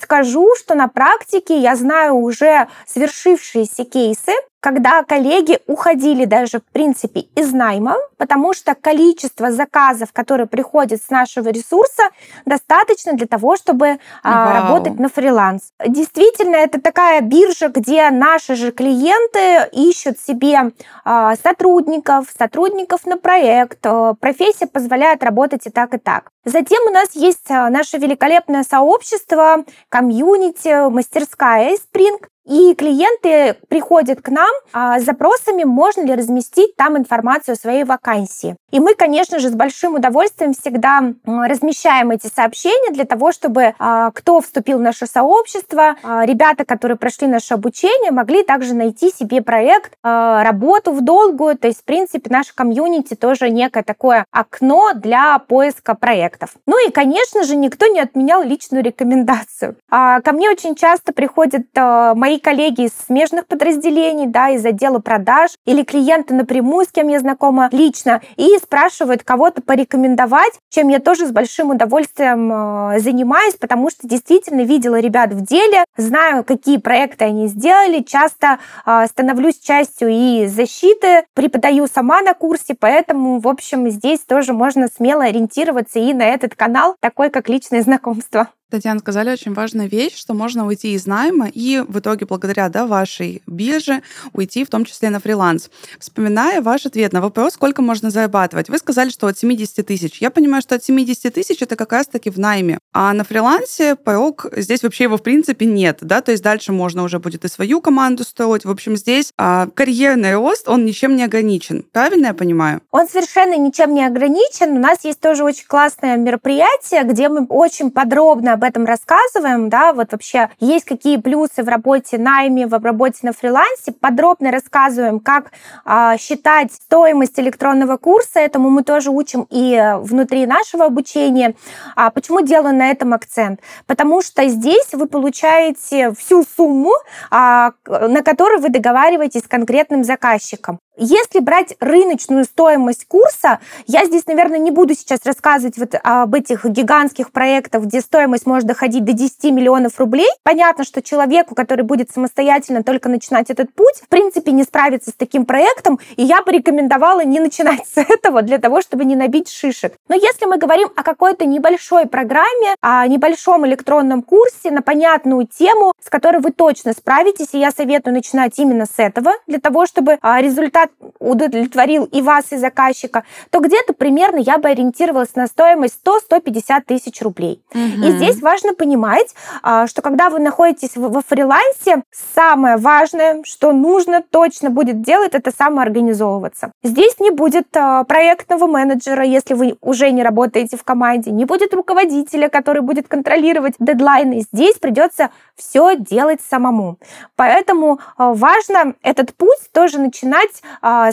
скажу, 0.00 0.48
что 0.58 0.74
на 0.74 0.88
практике 0.88 1.58
я 1.58 1.76
знаю 1.76 2.14
уже 2.16 2.68
свершившиеся 2.86 3.84
кейсы, 3.84 4.32
когда 4.62 5.02
коллеги 5.02 5.58
уходили 5.66 6.24
даже, 6.24 6.60
в 6.60 6.72
принципе, 6.72 7.22
из 7.34 7.52
найма, 7.52 7.96
потому 8.16 8.54
что 8.54 8.76
количество 8.76 9.50
заказов, 9.50 10.12
которые 10.12 10.46
приходят 10.46 11.02
с 11.02 11.10
нашего 11.10 11.48
ресурса, 11.48 12.04
достаточно 12.46 13.14
для 13.14 13.26
того, 13.26 13.56
чтобы 13.56 13.98
а, 14.22 14.60
работать 14.60 15.00
на 15.00 15.08
фриланс. 15.08 15.72
Действительно, 15.84 16.54
это 16.54 16.80
такая 16.80 17.22
биржа, 17.22 17.68
где 17.68 18.08
наши 18.10 18.54
же 18.54 18.70
клиенты 18.70 19.68
ищут 19.72 20.20
себе 20.20 20.70
а, 21.04 21.34
сотрудников, 21.34 22.26
сотрудников 22.38 23.04
на 23.04 23.16
проект. 23.16 23.84
А, 23.84 24.14
профессия 24.14 24.68
позволяет 24.68 25.24
работать 25.24 25.66
и 25.66 25.70
так, 25.70 25.92
и 25.94 25.98
так. 25.98 26.30
Затем 26.44 26.86
у 26.86 26.90
нас 26.90 27.16
есть 27.16 27.50
наше 27.50 27.98
великолепное 27.98 28.62
сообщество, 28.62 29.64
комьюнити, 29.88 30.88
мастерская 30.88 31.76
Spring, 31.76 32.18
и 32.44 32.74
клиенты 32.74 33.56
приходят 33.68 34.20
к 34.20 34.28
нам 34.28 34.50
а, 34.72 34.98
с 34.98 35.04
запросами, 35.04 35.64
можно 35.64 36.02
ли 36.02 36.14
разместить 36.14 36.76
там 36.76 36.98
информацию 36.98 37.54
о 37.54 37.56
своей 37.56 37.84
вакансии. 37.84 38.56
И 38.70 38.80
мы, 38.80 38.94
конечно 38.94 39.38
же, 39.38 39.48
с 39.48 39.52
большим 39.52 39.94
удовольствием 39.94 40.52
всегда 40.54 41.12
размещаем 41.24 42.10
эти 42.10 42.26
сообщения 42.26 42.92
для 42.92 43.04
того, 43.04 43.32
чтобы 43.32 43.74
а, 43.78 44.10
кто 44.10 44.40
вступил 44.40 44.78
в 44.78 44.80
наше 44.80 45.06
сообщество, 45.06 45.96
а, 46.02 46.26
ребята, 46.26 46.64
которые 46.64 46.96
прошли 46.96 47.28
наше 47.28 47.54
обучение, 47.54 48.10
могли 48.10 48.42
также 48.42 48.74
найти 48.74 49.10
себе 49.10 49.42
проект, 49.42 49.92
работу 50.02 50.92
в 50.92 51.00
долгую. 51.02 51.56
То 51.56 51.68
есть, 51.68 51.80
в 51.80 51.84
принципе, 51.84 52.30
наше 52.30 52.54
комьюнити 52.54 53.14
тоже 53.14 53.50
некое 53.50 53.82
такое 53.82 54.24
окно 54.30 54.92
для 54.94 55.38
поиска 55.38 55.94
проектов. 55.94 56.50
Ну 56.66 56.86
и, 56.86 56.90
конечно 56.90 57.44
же, 57.44 57.56
никто 57.56 57.86
не 57.86 58.00
отменял 58.00 58.42
личную 58.42 58.82
рекомендацию. 58.82 59.76
Ко 59.88 60.32
мне 60.32 60.50
очень 60.50 60.74
часто 60.74 61.12
приходят 61.12 61.66
мои 61.74 62.31
мои 62.32 62.38
коллеги 62.38 62.86
из 62.86 62.92
смежных 63.06 63.46
подразделений, 63.46 64.26
да, 64.26 64.48
из 64.50 64.64
отдела 64.64 65.00
продаж, 65.00 65.50
или 65.66 65.82
клиенты 65.82 66.32
напрямую, 66.32 66.86
с 66.86 66.88
кем 66.88 67.08
я 67.08 67.20
знакома 67.20 67.68
лично, 67.72 68.22
и 68.36 68.56
спрашивают 68.56 69.22
кого-то 69.22 69.60
порекомендовать, 69.60 70.54
чем 70.70 70.88
я 70.88 70.98
тоже 70.98 71.26
с 71.26 71.30
большим 71.30 71.70
удовольствием 71.70 72.50
э, 72.50 73.00
занимаюсь, 73.00 73.56
потому 73.56 73.90
что 73.90 74.08
действительно 74.08 74.62
видела 74.62 74.98
ребят 74.98 75.34
в 75.34 75.44
деле, 75.44 75.84
знаю, 75.98 76.42
какие 76.44 76.78
проекты 76.78 77.26
они 77.26 77.48
сделали, 77.48 78.02
часто 78.02 78.58
э, 78.86 79.06
становлюсь 79.08 79.58
частью 79.58 80.08
и 80.08 80.46
защиты, 80.46 81.24
преподаю 81.34 81.86
сама 81.86 82.22
на 82.22 82.32
курсе, 82.32 82.74
поэтому, 82.78 83.40
в 83.40 83.48
общем, 83.48 83.90
здесь 83.90 84.20
тоже 84.20 84.54
можно 84.54 84.88
смело 84.88 85.24
ориентироваться 85.24 85.98
и 85.98 86.14
на 86.14 86.22
этот 86.22 86.54
канал, 86.54 86.96
такой 87.00 87.28
как 87.28 87.50
личное 87.50 87.82
знакомство. 87.82 88.48
Татьяна, 88.72 89.00
сказали 89.00 89.30
очень 89.30 89.52
важную 89.52 89.88
вещь, 89.88 90.16
что 90.16 90.32
можно 90.32 90.66
уйти 90.66 90.94
из 90.94 91.06
найма 91.06 91.48
и 91.52 91.84
в 91.86 91.98
итоге 91.98 92.24
благодаря 92.24 92.68
да, 92.70 92.86
вашей 92.86 93.42
бирже 93.46 94.02
уйти 94.32 94.64
в 94.64 94.70
том 94.70 94.86
числе 94.86 95.10
на 95.10 95.20
фриланс. 95.20 95.70
Вспоминая 95.98 96.62
ваш 96.62 96.86
ответ 96.86 97.12
на 97.12 97.20
вопрос, 97.20 97.54
сколько 97.54 97.82
можно 97.82 98.10
зарабатывать, 98.10 98.70
вы 98.70 98.78
сказали, 98.78 99.10
что 99.10 99.26
от 99.26 99.38
70 99.38 99.86
тысяч. 99.86 100.22
Я 100.22 100.30
понимаю, 100.30 100.62
что 100.62 100.74
от 100.74 100.84
70 100.84 101.34
тысяч 101.34 101.60
это 101.60 101.76
как 101.76 101.92
раз-таки 101.92 102.30
в 102.30 102.38
найме. 102.38 102.78
А 102.94 103.12
на 103.12 103.24
фрилансе 103.24 103.94
порог, 103.94 104.46
здесь 104.56 104.82
вообще 104.82 105.04
его 105.04 105.18
в 105.18 105.22
принципе 105.22 105.66
нет, 105.66 105.98
да, 106.00 106.22
то 106.22 106.32
есть 106.32 106.42
дальше 106.42 106.72
можно 106.72 107.02
уже 107.02 107.18
будет 107.18 107.44
и 107.44 107.48
свою 107.48 107.82
команду 107.82 108.24
строить. 108.24 108.64
В 108.64 108.70
общем, 108.70 108.96
здесь 108.96 109.32
а, 109.36 109.66
карьерный 109.74 110.34
рост, 110.34 110.68
он 110.68 110.86
ничем 110.86 111.14
не 111.14 111.24
ограничен. 111.24 111.84
Правильно 111.92 112.28
я 112.28 112.34
понимаю? 112.34 112.80
Он 112.90 113.06
совершенно 113.06 113.56
ничем 113.58 113.92
не 113.92 114.06
ограничен. 114.06 114.76
У 114.76 114.80
нас 114.80 115.04
есть 115.04 115.20
тоже 115.20 115.44
очень 115.44 115.66
классное 115.66 116.16
мероприятие, 116.16 117.04
где 117.04 117.28
мы 117.28 117.44
очень 117.46 117.90
подробно 117.90 118.56
об 118.62 118.68
этом 118.68 118.84
рассказываем, 118.84 119.68
да, 119.68 119.92
вот 119.92 120.12
вообще 120.12 120.50
есть 120.60 120.84
какие 120.84 121.16
плюсы 121.16 121.64
в 121.64 121.68
работе 121.68 122.16
найме, 122.16 122.66
в 122.66 122.84
работе 122.84 123.18
на 123.22 123.32
фрилансе, 123.32 123.92
подробно 123.92 124.52
рассказываем, 124.52 125.18
как 125.18 125.50
а, 125.84 126.16
считать 126.16 126.72
стоимость 126.72 127.38
электронного 127.40 127.96
курса, 127.96 128.38
этому 128.38 128.70
мы 128.70 128.84
тоже 128.84 129.10
учим 129.10 129.46
и 129.50 129.94
внутри 129.98 130.46
нашего 130.46 130.84
обучения. 130.84 131.54
А 131.96 132.10
почему 132.10 132.40
делаю 132.42 132.74
на 132.74 132.90
этом 132.90 133.12
акцент? 133.14 133.60
Потому 133.86 134.22
что 134.22 134.46
здесь 134.48 134.92
вы 134.92 135.06
получаете 135.06 136.12
всю 136.12 136.44
сумму, 136.44 136.92
а, 137.30 137.72
на 137.86 138.22
которую 138.22 138.60
вы 138.60 138.68
договариваетесь 138.68 139.42
с 139.42 139.48
конкретным 139.48 140.04
заказчиком. 140.04 140.78
Если 140.98 141.40
брать 141.40 141.74
рыночную 141.80 142.44
стоимость 142.44 143.06
курса, 143.06 143.60
я 143.86 144.04
здесь, 144.04 144.26
наверное, 144.26 144.58
не 144.58 144.70
буду 144.70 144.94
сейчас 144.94 145.20
рассказывать 145.24 145.78
вот 145.78 145.94
об 146.02 146.34
этих 146.34 146.66
гигантских 146.66 147.32
проектах, 147.32 147.84
где 147.84 148.02
стоимость 148.02 148.44
может 148.44 148.68
доходить 148.68 149.02
до 149.04 149.14
10 149.14 149.44
миллионов 149.44 149.98
рублей. 149.98 150.28
Понятно, 150.42 150.84
что 150.84 151.00
человеку, 151.00 151.54
который 151.54 151.82
будет 151.86 152.10
самостоятельно 152.10 152.82
только 152.82 153.08
начинать 153.08 153.48
этот 153.48 153.72
путь, 153.72 154.02
в 154.02 154.08
принципе, 154.08 154.52
не 154.52 154.64
справится 154.64 155.10
с 155.10 155.14
таким 155.14 155.46
проектом, 155.46 155.98
и 156.16 156.24
я 156.24 156.42
бы 156.42 156.52
рекомендовала 156.52 157.24
не 157.24 157.40
начинать 157.40 157.86
с 157.86 157.96
этого 157.96 158.42
для 158.42 158.58
того, 158.58 158.82
чтобы 158.82 159.06
не 159.06 159.16
набить 159.16 159.48
шишек. 159.48 159.94
Но 160.08 160.14
если 160.14 160.44
мы 160.44 160.58
говорим 160.58 160.90
о 160.94 161.02
какой-то 161.02 161.46
небольшой 161.46 162.04
программе, 162.06 162.74
о 162.82 163.06
небольшом 163.06 163.66
электронном 163.66 164.22
курсе 164.22 164.70
на 164.70 164.82
понятную 164.82 165.46
тему, 165.46 165.92
с 166.04 166.10
которой 166.10 166.42
вы 166.42 166.50
точно 166.50 166.92
справитесь, 166.92 167.48
и 167.52 167.58
я 167.58 167.70
советую 167.70 168.12
начинать 168.12 168.58
именно 168.58 168.84
с 168.84 168.98
этого, 168.98 169.32
для 169.46 169.58
того, 169.58 169.86
чтобы 169.86 170.18
а, 170.20 170.42
результат 170.42 170.82
результат 170.82 170.90
удовлетворил 171.18 172.04
и 172.04 172.22
вас, 172.22 172.52
и 172.52 172.56
заказчика, 172.56 173.24
то 173.50 173.60
где-то 173.60 173.92
примерно 173.92 174.38
я 174.38 174.58
бы 174.58 174.68
ориентировалась 174.68 175.34
на 175.34 175.46
стоимость 175.46 176.00
100-150 176.04 176.82
тысяч 176.86 177.22
рублей. 177.22 177.62
Угу. 177.74 178.06
И 178.06 178.10
здесь 178.12 178.40
важно 178.40 178.74
понимать, 178.74 179.34
а, 179.62 179.86
что 179.86 180.02
когда 180.02 180.30
вы 180.30 180.40
находитесь 180.40 180.96
во 180.96 181.22
фрилансе, 181.22 182.02
самое 182.34 182.76
важное, 182.76 183.42
что 183.44 183.72
нужно 183.72 184.22
точно 184.22 184.70
будет 184.70 185.02
делать, 185.02 185.34
это 185.34 185.50
самоорганизовываться. 185.56 186.72
Здесь 186.82 187.18
не 187.20 187.30
будет 187.30 187.68
а, 187.76 188.04
проектного 188.04 188.66
менеджера, 188.66 189.24
если 189.24 189.54
вы 189.54 189.76
уже 189.80 190.10
не 190.10 190.22
работаете 190.22 190.76
в 190.76 190.84
команде, 190.84 191.30
не 191.30 191.44
будет 191.44 191.74
руководителя, 191.74 192.48
который 192.48 192.82
будет 192.82 193.08
контролировать 193.08 193.74
дедлайны. 193.78 194.44
Здесь 194.52 194.76
придется 194.76 195.30
все 195.56 195.96
делать 195.96 196.40
самому. 196.48 196.98
Поэтому 197.36 198.00
а, 198.16 198.32
важно 198.34 198.94
этот 199.02 199.34
путь 199.34 199.70
тоже 199.72 199.98
начинать 199.98 200.62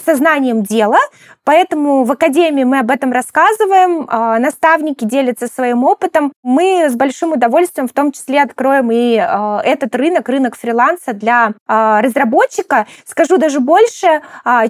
сознанием 0.06 0.63
дела, 0.63 1.00
поэтому 1.43 2.04
в 2.04 2.12
Академии 2.12 2.63
мы 2.63 2.80
об 2.80 2.91
этом 2.91 3.12
рассказываем, 3.12 4.06
а, 4.08 4.38
наставники 4.39 5.04
делятся 5.04 5.48
своим 5.48 5.84
опытом. 5.84 6.32
Мы 6.43 6.88
с 6.89 6.93
большим 6.93 7.34
удовольствием 7.34 7.88
в 7.88 7.93
том 7.93 8.12
числе 8.12 8.41
откроем 8.41 8.91
и 8.91 9.17
а, 9.17 9.62
этот 9.63 9.95
рынок, 9.95 10.30
рынок 10.30 10.56
фриланса 10.56 11.13
для 11.13 11.54
разработчика. 11.67 12.86
Скажу 13.06 13.38
даже 13.38 13.60
больше, 13.60 14.22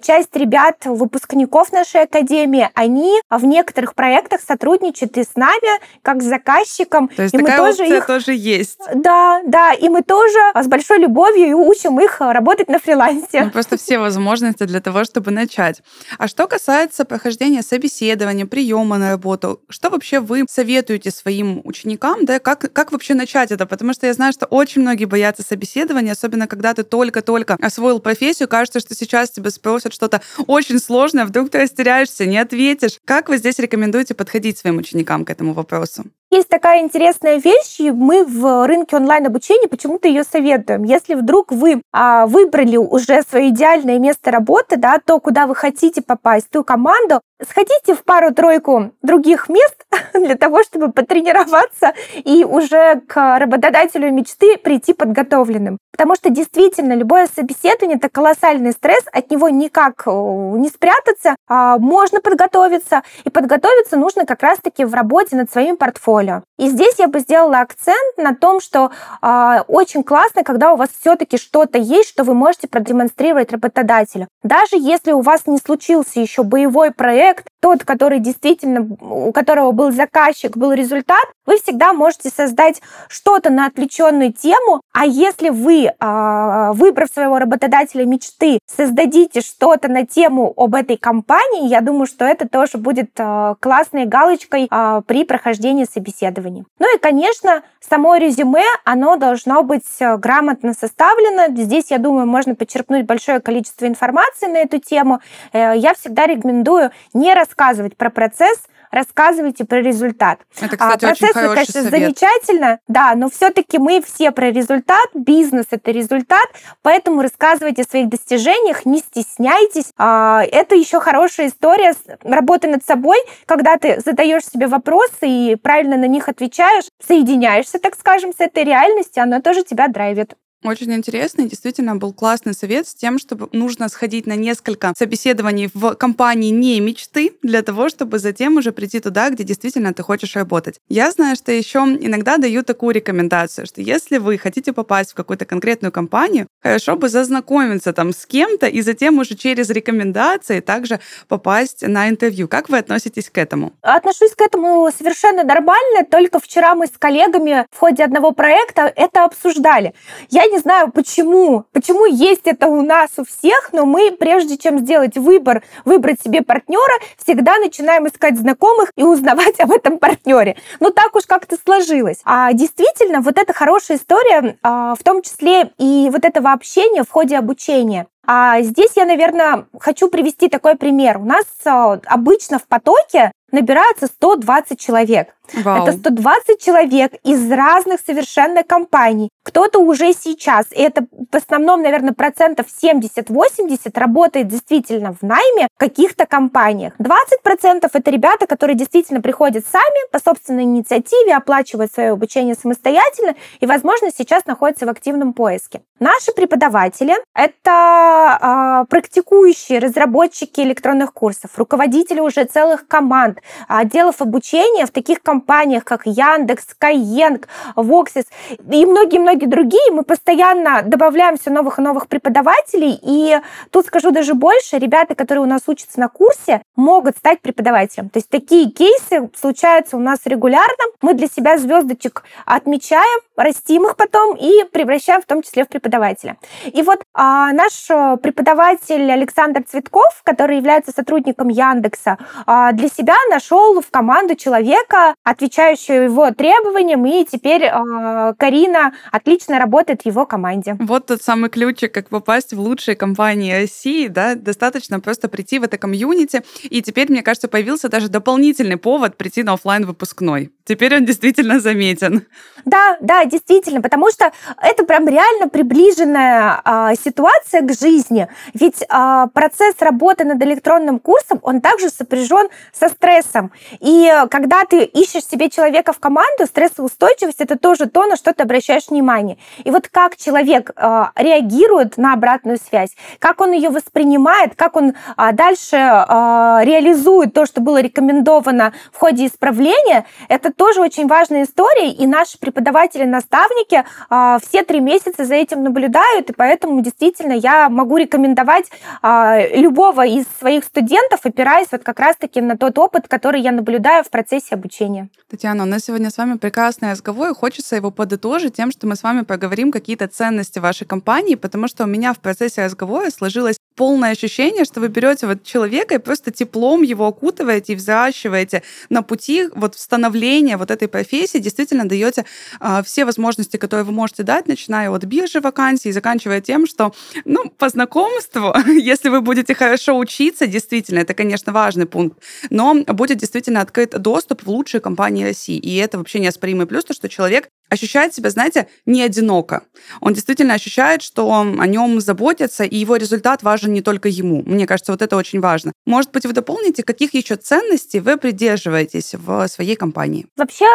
часть 0.02 0.36
ребят, 0.36 0.86
выпускников 0.86 1.72
нашей 1.72 2.04
Академии, 2.04 2.70
они 2.74 3.20
в 3.30 3.46
некоторых 3.46 3.96
проектах 3.96 4.42
сотрудничают 4.46 5.18
и 5.18 5.24
с 5.24 5.36
нами, 5.36 5.80
как 6.02 6.22
с 6.22 6.26
заказчиком. 6.26 7.10
То 7.10 7.24
есть 7.24 7.34
и 7.34 7.38
такая 7.38 7.62
мы 7.62 7.68
тоже 7.68 7.88
их... 7.88 8.06
тоже 8.06 8.32
есть. 8.34 8.80
Да, 8.94 9.42
да, 9.46 9.74
и 9.74 9.90
мы 9.90 10.02
тоже 10.02 10.40
с 10.56 10.68
большой 10.68 11.00
любовью 11.00 11.58
учим 11.58 12.00
их 12.00 12.22
работать 12.22 12.70
на 12.70 12.80
фрилансе. 12.80 13.44
Ну, 13.46 13.52
просто 13.52 13.78
все 13.78 14.00
возможности 14.00 14.64
для 14.64 14.79
для 14.80 14.84
того, 14.92 15.04
чтобы 15.04 15.32
начать. 15.32 15.82
А 16.18 16.28
что 16.28 16.48
касается 16.48 17.04
прохождения 17.04 17.62
собеседования, 17.62 18.46
приема 18.46 18.98
на 18.98 19.12
работу, 19.12 19.62
что 19.70 19.90
вообще 19.90 20.22
вы 20.22 20.46
советуете 20.50 21.12
своим 21.12 21.62
ученикам, 21.66 22.26
да, 22.26 22.40
как, 22.40 22.72
как 22.72 22.92
вообще 22.94 23.14
начать 23.14 23.52
это? 23.52 23.66
Потому 23.66 23.94
что 23.94 24.08
я 24.08 24.14
знаю, 24.14 24.32
что 24.32 24.46
очень 24.46 24.82
многие 24.82 25.06
боятся 25.06 25.44
собеседования, 25.44 26.14
особенно 26.14 26.48
когда 26.48 26.74
ты 26.74 26.84
только-только 26.84 27.58
освоил 27.62 28.00
профессию, 28.00 28.48
кажется, 28.48 28.80
что 28.80 28.96
сейчас 28.96 29.32
тебя 29.32 29.50
спросят 29.50 29.94
что-то 29.94 30.22
очень 30.48 30.80
сложное, 30.80 31.26
вдруг 31.26 31.50
ты 31.50 31.60
растеряешься, 31.60 32.26
не 32.26 32.38
ответишь. 32.38 33.00
Как 33.04 33.28
вы 33.28 33.38
здесь 33.38 33.60
рекомендуете 33.60 34.14
подходить 34.14 34.58
своим 34.58 34.78
ученикам 34.78 35.26
к 35.26 35.30
этому 35.30 35.54
вопросу? 35.54 36.06
Есть 36.32 36.48
такая 36.48 36.82
интересная 36.82 37.38
вещь, 37.38 37.80
и 37.80 37.90
мы 37.90 38.24
в 38.24 38.68
рынке 38.68 38.96
онлайн-обучения 38.96 39.68
почему-то 39.68 40.08
ее 40.08 40.24
советуем. 40.24 40.84
Если 40.84 41.16
вдруг 41.16 41.52
вы 41.52 41.82
а, 41.92 42.28
выбрали 42.28 42.78
уже 42.78 43.24
свое 43.24 43.50
идеальное 43.50 43.98
место 43.98 44.30
работы, 44.30 44.78
да, 44.78 45.00
то, 45.04 45.20
куда 45.20 45.48
вы 45.48 45.56
хотите 45.56 46.04
попасть, 46.04 46.52
ту 46.52 46.64
команду, 46.64 47.22
сходите 47.48 47.96
в 47.96 48.04
пару-тройку 48.04 48.92
других 49.02 49.50
мест 49.50 49.86
для 50.14 50.36
того, 50.36 50.64
чтобы 50.64 50.92
потренироваться 50.92 51.94
и 52.16 52.44
уже 52.44 53.02
к 53.08 53.40
работодателю 53.40 54.12
мечты 54.12 54.58
прийти 54.58 54.94
подготовленным. 54.94 55.78
Потому 55.92 56.16
что 56.16 56.30
действительно 56.30 56.94
любое 56.94 57.28
собеседование 57.28 57.98
это 57.98 58.10
колоссальный 58.10 58.72
стресс, 58.72 59.04
от 59.12 59.30
него 59.32 59.50
никак 59.50 60.04
э, 60.06 60.12
не 60.12 60.70
спрятаться, 60.70 61.36
а 61.48 61.78
можно 61.78 62.22
подготовиться, 62.22 63.04
и 63.26 63.30
подготовиться 63.30 63.98
нужно 63.98 64.26
как 64.26 64.42
раз-таки 64.42 64.86
в 64.86 64.94
работе 64.94 65.36
над 65.36 65.52
своим 65.52 65.76
портфолио. 65.76 66.44
И 66.58 66.70
здесь 66.70 66.96
я 67.00 67.08
бы 67.08 67.20
сделала 67.20 67.60
акцент 67.60 68.18
на 68.18 68.34
том, 68.34 68.62
что 68.62 68.92
э, 69.22 69.64
очень 69.68 70.04
классно, 70.04 70.44
когда 70.44 70.74
у 70.74 70.78
вас 70.78 70.90
все-таки 71.02 71.38
что-то 71.38 71.78
есть, 71.78 72.10
что 72.10 72.24
вы 72.24 72.34
можете 72.34 72.68
продемонстрировать 72.68 73.52
работодателю. 73.52 74.28
Даже 74.44 74.78
если 74.78 75.12
у 75.12 75.22
вас 75.22 75.48
не 75.48 75.58
случился 75.58 76.20
еще 76.20 76.44
боевой 76.44 76.92
проект, 76.92 77.29
тот, 77.60 77.84
который 77.84 78.20
действительно, 78.20 78.82
у 79.00 79.32
которого 79.32 79.72
был 79.72 79.92
заказчик, 79.92 80.58
был 80.58 80.74
результат, 80.74 81.26
вы 81.50 81.58
всегда 81.58 81.94
можете 81.94 82.30
создать 82.30 82.80
что-то 83.08 83.50
на 83.50 83.66
отвлеченную 83.66 84.32
тему, 84.32 84.82
а 84.94 85.08
если 85.08 85.50
вы, 85.50 85.92
а, 86.00 86.74
выбрав 86.74 87.10
своего 87.10 87.40
работодателя 87.40 88.06
мечты, 88.06 88.60
создадите 88.68 89.42
что-то 89.42 89.88
на 89.88 90.06
тему 90.06 90.54
об 90.56 90.76
этой 90.76 90.96
компании, 90.96 91.68
я 91.68 91.82
думаю, 91.82 92.06
что 92.06 92.24
это 92.24 92.48
тоже 92.48 92.78
будет 92.78 93.10
а, 93.18 93.56
классной 93.60 94.06
галочкой 94.06 94.68
а, 94.70 95.02
при 95.02 95.24
прохождении 95.24 95.86
собеседований. 95.92 96.66
Ну 96.78 96.96
и, 96.96 97.00
конечно, 97.00 97.64
само 97.80 98.18
резюме, 98.18 98.66
оно 98.86 99.16
должно 99.16 99.64
быть 99.64 99.88
грамотно 100.00 100.74
составлено. 100.74 101.48
Здесь, 101.60 101.90
я 101.90 101.98
думаю, 101.98 102.28
можно 102.28 102.54
подчеркнуть 102.54 103.08
большое 103.08 103.40
количество 103.40 103.88
информации 103.88 104.46
на 104.46 104.58
эту 104.58 104.78
тему. 104.78 105.20
Э, 105.52 105.74
я 105.76 105.96
всегда 105.96 106.28
рекомендую 106.28 106.92
не 107.16 107.34
рассказывать 107.34 107.98
про 107.98 108.12
процесс, 108.12 108.60
рассказывайте 108.92 109.66
про 109.66 109.82
результат. 109.82 110.40
Это, 110.60 110.78
кстати, 110.78 111.06
а, 111.06 111.08
процесс, 111.08 111.36
очень 111.36 111.54
конечно, 111.54 111.84
совет. 111.84 111.92
замечательно, 111.92 112.80
да, 112.88 113.14
но 113.16 113.30
все-таки 113.30 113.78
мы 113.78 114.02
все 114.02 114.32
про 114.32 114.52
результат, 114.52 115.08
бизнес 115.14 115.68
это 115.72 115.92
результат, 115.92 116.48
поэтому 116.82 117.22
рассказывайте 117.22 117.84
о 117.84 117.86
своих 117.86 118.10
достижениях, 118.10 118.86
не 118.86 119.00
стесняйтесь. 119.00 119.92
А, 119.98 120.44
это 120.44 120.76
еще 120.76 121.00
хорошая 121.00 121.48
история 121.48 121.94
работы 122.24 122.68
над 122.68 122.86
собой, 122.86 123.18
когда 123.46 123.78
ты 123.78 124.02
задаешь 124.04 124.46
себе 124.46 124.68
вопросы 124.68 125.28
и 125.28 125.56
правильно 125.56 125.98
на 125.98 126.08
них 126.08 126.30
отвечаешь, 126.30 126.86
соединяешься, 127.06 127.80
так 127.80 127.96
скажем, 127.96 128.32
с 128.34 128.40
этой 128.40 128.64
реальностью, 128.64 129.24
она 129.24 129.42
тоже 129.42 129.64
тебя 129.64 129.88
драйвит. 129.88 130.36
Очень 130.64 130.94
интересно. 130.94 131.46
Действительно, 131.46 131.96
был 131.96 132.12
классный 132.12 132.54
совет 132.54 132.86
с 132.86 132.94
тем, 132.94 133.18
чтобы 133.18 133.48
нужно 133.54 133.88
сходить 133.88 134.28
на 134.28 134.36
несколько 134.36 134.94
собеседований 134.98 135.70
в 135.74 135.96
компании 135.96 136.50
не 136.50 136.82
мечты, 136.82 137.32
для 137.42 137.62
того, 137.62 137.88
чтобы 137.88 138.20
затем 138.20 138.58
уже 138.58 138.74
прийти 138.74 139.00
туда, 139.00 139.30
где 139.30 139.46
действительно 139.46 139.94
ты 139.94 140.04
хочешь 140.04 140.36
работать. 140.36 140.80
Я 140.90 141.12
знаю, 141.12 141.38
что 141.38 141.54
еще 141.54 141.80
иногда 141.80 142.38
даю 142.38 142.64
такую 142.64 142.94
рекомендацию, 142.94 143.68
что 143.68 143.82
если 143.82 144.18
вы 144.18 144.38
хотите 144.38 144.74
попасть 144.74 145.12
в 145.12 145.16
какую-то 145.16 145.46
конкретную 145.46 145.94
компанию, 145.94 146.48
хорошо 146.62 146.98
бы 146.98 147.08
зазнакомиться 147.08 147.94
там 147.94 148.12
с 148.12 148.26
кем-то 148.26 148.68
и 148.68 148.82
затем 148.82 149.18
уже 149.20 149.36
через 149.36 149.70
рекомендации 149.70 150.60
также 150.60 151.00
попасть 151.30 151.88
на 151.88 152.10
интервью. 152.10 152.50
Как 152.50 152.68
вы 152.68 152.80
относитесь 152.80 153.30
к 153.30 153.38
этому? 153.38 153.72
Отношусь 153.82 154.36
к 154.36 154.42
этому 154.42 154.92
совершенно 154.92 155.44
нормально. 155.46 156.04
Только 156.12 156.40
вчера 156.40 156.76
мы 156.76 156.88
с 156.88 156.98
коллегами 157.00 157.66
в 157.72 157.78
ходе 157.78 158.04
одного 158.04 158.34
проекта 158.34 158.92
это 158.94 159.24
обсуждали. 159.24 159.94
Я 160.30 160.49
не 160.50 160.60
знаю, 160.60 160.92
почему, 160.92 161.66
почему 161.72 162.06
есть 162.06 162.42
это 162.46 162.68
у 162.68 162.82
нас 162.82 163.12
у 163.18 163.24
всех, 163.24 163.70
но 163.72 163.86
мы, 163.86 164.12
прежде 164.12 164.58
чем 164.58 164.80
сделать 164.80 165.18
выбор, 165.18 165.64
выбрать 165.86 166.22
себе 166.22 166.42
партнера, 166.42 166.94
всегда 167.18 167.58
начинаем 167.58 168.08
искать 168.08 168.38
знакомых 168.38 168.92
и 168.96 169.04
узнавать 169.04 169.60
об 169.60 169.72
этом 169.72 169.98
партнере. 169.98 170.58
Ну, 170.80 170.92
так 170.92 171.16
уж 171.16 171.26
как-то 171.26 171.58
сложилось. 171.64 172.20
А 172.26 172.54
действительно, 172.54 173.22
вот 173.22 173.38
эта 173.38 173.54
хорошая 173.54 173.98
история, 173.98 174.58
а, 174.64 174.96
в 174.96 175.04
том 175.04 175.22
числе 175.22 175.72
и 175.78 176.10
вот 176.12 176.26
этого 176.26 176.52
общения 176.52 177.04
в 177.04 177.10
ходе 177.10 177.38
обучения. 177.38 178.08
А 178.32 178.62
здесь 178.62 178.92
я, 178.96 179.06
наверное, 179.06 179.66
хочу 179.80 180.08
привести 180.08 180.50
такой 180.50 180.76
пример. 180.76 181.18
У 181.18 181.26
нас 181.26 181.46
а, 181.66 182.00
обычно 182.06 182.60
в 182.60 182.68
потоке 182.68 183.32
набирается 183.52 184.08
120 184.08 184.80
человек. 184.80 185.36
Вау. 185.54 185.84
Это 185.84 185.98
120 185.98 186.62
человек 186.62 187.14
из 187.24 187.52
разных 187.52 188.00
совершенно 188.06 188.64
компаний. 188.64 189.30
Кто-то 189.44 189.80
уже 189.80 190.14
сейчас, 190.14 190.68
и 190.72 190.82
это 190.82 191.06
в 191.32 191.36
основном, 191.36 191.82
наверное, 191.82 192.14
процентов 192.14 192.68
70-80 192.68 193.92
работает 193.96 194.48
действительно 194.48 195.14
в 195.14 195.24
найме 195.24 195.68
в 195.76 195.80
каких-то 195.80 196.26
компаниях. 196.26 196.94
20% 197.00 197.90
это 197.92 198.12
ребята, 198.12 198.48
которые 198.48 198.76
действительно 198.76 199.22
приходят 199.22 199.66
сами 199.66 200.12
по 200.12 200.20
собственной 200.20 200.64
инициативе, 200.64 201.36
оплачивают 201.36 201.92
свое 201.92 202.12
обучение 202.12 202.56
самостоятельно 202.56 203.36
и, 203.60 203.66
возможно, 203.66 204.10
сейчас 204.16 204.46
находятся 204.46 204.86
в 204.86 204.90
активном 204.90 205.34
поиске. 205.34 205.82
Наши 206.00 206.32
преподаватели— 206.32 207.16
это 207.36 208.40
э, 208.42 208.86
практикующие 208.90 209.80
разработчики 209.80 210.62
электронных 210.62 211.14
курсов, 211.14 211.52
руководители 211.58 212.20
уже 212.20 212.46
целых 212.46 212.88
команд, 212.88 213.39
отделов 213.68 214.22
обучения 214.22 214.86
в 214.86 214.92
таких 214.92 215.22
компаниях, 215.22 215.84
как 215.84 216.06
Яндекс, 216.06 216.68
Skyeng, 216.80 217.46
Voxis 217.76 218.26
и 218.72 218.86
многие-многие 218.86 219.46
другие. 219.46 219.92
Мы 219.92 220.04
постоянно 220.04 220.82
добавляем 220.84 221.38
все 221.38 221.50
новых 221.50 221.80
и 221.80 221.82
новых 221.82 222.08
преподавателей. 222.08 223.00
И 223.02 223.40
тут 223.72 223.86
скажу 223.86 224.12
даже 224.12 224.34
больше, 224.34 224.78
ребята, 224.78 225.16
которые 225.16 225.44
у 225.44 225.48
нас 225.48 225.62
учатся 225.68 226.00
на 226.00 226.10
курсе, 226.10 226.62
могут 226.76 227.18
стать 227.18 227.42
преподавателем. 227.42 228.10
То 228.10 228.18
есть 228.18 228.30
такие 228.30 228.72
кейсы 228.72 229.30
случаются 229.36 229.98
у 229.98 230.00
нас 230.00 230.20
регулярно. 230.26 230.84
Мы 231.02 231.14
для 231.14 231.28
себя 231.28 231.58
звездочек 231.58 232.24
отмечаем, 232.46 233.22
растим 233.36 233.86
их 233.86 233.96
потом 233.96 234.36
и 234.36 234.64
превращаем 234.72 235.22
в 235.22 235.26
том 235.26 235.42
числе 235.42 235.66
в 235.66 235.68
преподавателя. 235.68 236.38
И 236.66 236.82
вот 236.82 237.02
а, 237.14 237.52
наш 237.54 237.88
преподаватель 238.22 239.12
Александр 239.12 239.64
Цветков, 239.64 240.22
который 240.24 240.58
является 240.58 240.92
сотрудником 240.92 241.50
Яндекса, 241.50 242.18
а, 242.46 242.72
для 242.72 242.90
себя 242.90 243.16
нашел 243.30 243.82
в 243.82 243.90
команду 243.90 244.36
человека, 244.36 245.16
отвечающую 245.24 246.06
его 246.06 246.32
требованиям, 246.32 247.06
и 247.06 247.26
теперь 247.26 247.64
э, 247.64 248.34
Карина 248.38 248.94
отлично 249.12 249.60
работает 249.60 250.02
в 250.02 250.06
его 250.06 250.26
команде. 250.26 250.76
Вот 250.80 251.08
тот 251.08 251.22
самый 251.22 251.50
ключик, 251.50 251.94
как 251.94 252.10
попасть 252.10 252.54
в 252.54 252.60
лучшие 252.60 252.96
компании 252.96 253.54
России, 253.54 254.08
да, 254.08 254.36
достаточно 254.36 255.00
просто 255.00 255.30
прийти 255.30 255.60
в 255.60 255.64
это 255.64 255.78
комьюнити, 255.78 256.44
и 256.64 256.82
теперь, 256.82 257.12
мне 257.12 257.22
кажется, 257.22 257.48
появился 257.48 257.90
даже 257.90 258.10
дополнительный 258.10 258.78
повод 258.78 259.18
прийти 259.18 259.44
на 259.44 259.54
офлайн 259.54 259.86
выпускной. 259.86 260.52
Теперь 260.70 260.96
он 260.96 261.04
действительно 261.04 261.60
заметен. 261.60 262.28
Да, 262.64 262.98
да, 263.02 263.26
действительно, 263.26 263.82
потому 263.82 264.12
что 264.12 264.32
это 264.62 264.84
прям 264.86 265.08
реально 265.08 265.50
приближенная 265.50 266.62
э, 266.64 266.94
ситуация 267.04 267.62
к 267.62 267.74
жизни. 267.74 268.28
Ведь 268.54 268.84
э, 268.84 269.28
процесс 269.34 269.76
работы 269.80 270.26
над 270.26 270.40
электронным 270.44 271.00
курсом, 271.00 271.40
он 271.42 271.62
также 271.62 271.90
сопряжен 271.90 272.50
со 272.72 272.90
стрессом. 272.90 273.52
И 273.80 274.14
когда 274.30 274.64
ты 274.66 274.84
ищешь 274.84 275.26
себе 275.26 275.50
человека 275.50 275.92
в 275.92 276.00
команду, 276.00 276.46
стрессоустойчивость 276.46 277.42
это 277.42 277.58
тоже 277.58 277.88
то, 277.88 278.06
на 278.06 278.16
что 278.16 278.32
ты 278.32 278.44
обращаешь 278.44 278.90
внимание. 278.90 279.40
И 279.64 279.72
вот 279.72 279.88
как 279.88 280.18
человек 280.18 280.70
э, 280.76 281.06
реагирует 281.16 281.98
на 281.98 282.14
обратную 282.14 282.60
связь, 282.60 282.92
как 283.18 283.42
он 283.42 283.54
ее 283.54 283.70
воспринимает, 283.70 284.54
как 284.56 284.76
он 284.76 284.90
э, 284.90 285.32
дальше 285.34 285.78
э, 285.78 286.60
реализует 286.64 287.34
то, 287.34 287.48
что 287.48 287.60
было 287.60 287.82
рекомендовано 287.82 288.74
в 288.92 289.00
ходе 289.00 289.26
исправления, 289.26 290.06
это 290.28 290.54
тоже 290.60 290.82
очень 290.82 291.08
важная 291.08 291.44
история, 291.46 291.90
и 291.90 292.06
наши 292.06 292.38
преподаватели, 292.38 293.06
наставники 293.06 293.86
э, 294.10 294.38
все 294.46 294.64
три 294.64 294.82
месяца 294.82 295.24
за 295.24 295.36
этим 295.36 295.64
наблюдают, 295.64 296.30
и 296.30 296.34
поэтому 296.34 296.82
действительно 296.82 297.32
я 297.32 297.70
могу 297.70 297.96
рекомендовать 297.96 298.66
э, 299.02 299.58
любого 299.58 300.06
из 300.06 300.26
своих 300.38 300.66
студентов, 300.66 301.22
опираясь 301.24 301.70
вот 301.72 301.84
как 301.84 301.98
раз-таки 302.02 302.42
на 302.42 302.58
тот 302.58 302.78
опыт, 302.78 303.08
который 303.08 303.40
я 303.40 303.54
наблюдаю 303.54 304.04
в 304.04 304.10
процессе 304.10 304.56
обучения. 304.56 305.08
Татьяна, 305.32 305.64
у 305.64 305.66
нас 305.66 305.86
сегодня 305.86 306.10
с 306.10 306.18
вами 306.18 306.38
прекрасный 306.38 306.92
разговор, 306.92 307.30
и 307.30 307.34
хочется 307.34 307.78
его 307.78 307.90
подытожить 307.90 308.56
тем, 308.56 308.72
что 308.72 308.86
мы 308.86 308.98
с 308.98 309.04
вами 309.04 309.22
поговорим 309.22 309.72
какие-то 309.72 310.10
ценности 310.10 310.60
вашей 310.60 310.86
компании, 310.86 311.36
потому 311.36 311.70
что 311.70 311.86
у 311.86 311.88
меня 311.88 312.14
в 312.14 312.20
процессе 312.20 312.66
разговора 312.66 313.12
сложилось 313.12 313.60
полное 313.80 314.12
ощущение, 314.12 314.66
что 314.66 314.82
вы 314.82 314.90
берете 314.90 315.26
вот 315.26 315.44
человека 315.44 315.96
и 315.96 316.00
просто 316.00 316.32
теплом 316.32 316.82
его 316.82 317.08
окутываете 317.08 317.72
и 317.72 317.76
взращиваете 317.78 318.62
на 318.90 319.04
пути 319.04 319.48
вот 319.56 319.78
становления 319.78 320.58
вот 320.58 320.70
этой 320.70 320.90
профессии, 320.90 321.38
действительно 321.38 321.88
даете 321.88 322.26
э, 322.60 322.82
все 322.84 323.06
возможности, 323.06 323.56
которые 323.56 323.86
вы 323.86 323.94
можете 323.94 324.24
дать, 324.24 324.50
начиная 324.50 324.90
от 324.90 325.06
биржи 325.06 325.40
вакансий 325.40 325.90
и 325.90 325.92
заканчивая 325.94 326.42
тем, 326.42 326.68
что, 326.68 326.94
ну, 327.24 327.50
по 327.58 327.70
знакомству, 327.70 328.54
если 328.68 329.08
вы 329.08 329.22
будете 329.22 329.56
хорошо 329.56 329.98
учиться, 329.98 330.46
действительно, 330.46 331.00
это, 331.00 331.14
конечно, 331.14 331.54
важный 331.54 331.86
пункт, 331.86 332.18
но 332.50 332.84
будет 332.84 333.18
действительно 333.20 333.62
открыт 333.62 333.92
доступ 333.92 334.44
в 334.44 334.50
лучшие 334.50 334.82
компании 334.82 335.24
России. 335.24 335.58
И 335.58 335.78
это 335.78 335.98
вообще 335.98 336.20
неоспоримый 336.20 336.66
плюс, 336.66 336.84
то, 336.84 336.94
что 336.94 337.08
человек 337.08 337.48
ощущает 337.70 338.14
себя, 338.14 338.30
знаете, 338.30 338.68
не 338.86 339.02
одиноко. 339.02 339.64
Он 340.02 340.14
действительно 340.14 340.54
ощущает, 340.54 341.02
что 341.02 341.32
о 341.32 341.68
нем 341.68 342.02
заботятся, 342.02 342.64
и 342.64 342.76
его 342.76 342.96
результат 342.96 343.44
важен 343.44 343.74
не 343.74 343.82
только 343.82 344.10
ему. 344.10 344.44
Мне 344.46 344.68
кажется, 344.68 344.92
вот 344.92 345.02
это 345.02 345.16
очень 345.16 345.40
важно. 345.40 345.72
Может 345.86 346.12
быть, 346.12 346.26
вы 346.26 346.34
дополните, 346.34 346.84
каких 346.84 347.14
еще 347.14 347.36
ценностей 347.36 348.00
вы 348.00 348.18
придерживаетесь 348.18 349.16
в 349.16 349.48
своей 349.48 349.76
компании? 349.76 350.28
Вообще, 350.36 350.66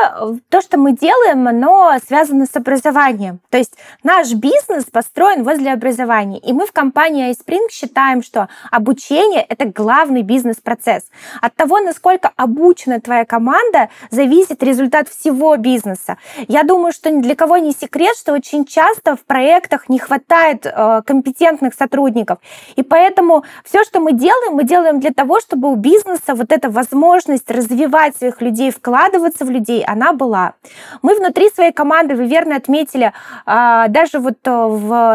то, 0.49 0.61
что 0.61 0.79
мы 0.79 0.97
делаем, 0.97 1.47
оно 1.49 1.97
связано 2.07 2.47
с 2.47 2.57
образованием. 2.57 3.41
То 3.51 3.59
есть 3.59 3.75
наш 4.03 4.33
бизнес 4.33 4.85
построен 4.85 5.45
возле 5.45 5.73
образования. 5.73 6.39
И 6.39 6.53
мы 6.53 6.67
в 6.67 6.73
компании 6.73 7.31
iSpring 7.31 7.71
считаем, 7.71 8.23
что 8.23 8.49
обучение— 8.71 9.45
это 9.49 9.67
главный 9.67 10.23
бизнес-процесс. 10.23 11.05
От 11.41 11.55
того, 11.55 11.81
насколько 11.81 12.31
обучена 12.37 13.01
твоя 13.01 13.25
команда, 13.25 13.89
зависит 14.11 14.63
результат 14.63 15.09
всего 15.09 15.57
бизнеса. 15.57 16.19
Я 16.49 16.63
думаю, 16.63 16.84
думаю, 16.85 16.93
что 16.93 17.11
ни 17.11 17.23
для 17.23 17.35
кого 17.35 17.57
не 17.57 17.73
секрет, 17.73 18.15
что 18.15 18.35
очень 18.35 18.67
часто 18.67 19.17
в 19.17 19.25
проектах 19.25 19.89
не 19.89 19.99
хватает 19.99 20.67
э, 20.67 21.01
компетентных 21.07 21.73
сотрудников. 21.73 22.39
И 22.77 22.83
поэтому 22.83 23.43
все, 23.65 23.85
что 23.85 24.01
мы 24.01 24.13
делаем, 24.13 24.57
мы 24.57 24.65
делаем 24.65 25.01
для 25.01 25.11
того, 25.11 25.41
чтобы 25.41 25.73
у 25.73 25.77
бизнеса 25.77 26.35
вот 26.35 26.53
эта 26.53 26.69
возможность 26.69 27.51
развивать 27.51 28.17
своих 28.19 28.43
людей, 28.43 28.71
вкладываться 28.71 29.47
в 29.47 29.51
людей, 29.51 29.83
она 29.83 30.13
была. 30.13 30.53
Мы 31.01 31.15
внутри 31.15 31.49
своей 31.49 31.73
команды, 31.73 32.17
вы 32.17 32.27
верно 32.27 32.57
отметили, 32.57 33.15
э, 33.47 33.85
даже 33.89 34.19
вот 34.19 34.37
э, 34.45 34.67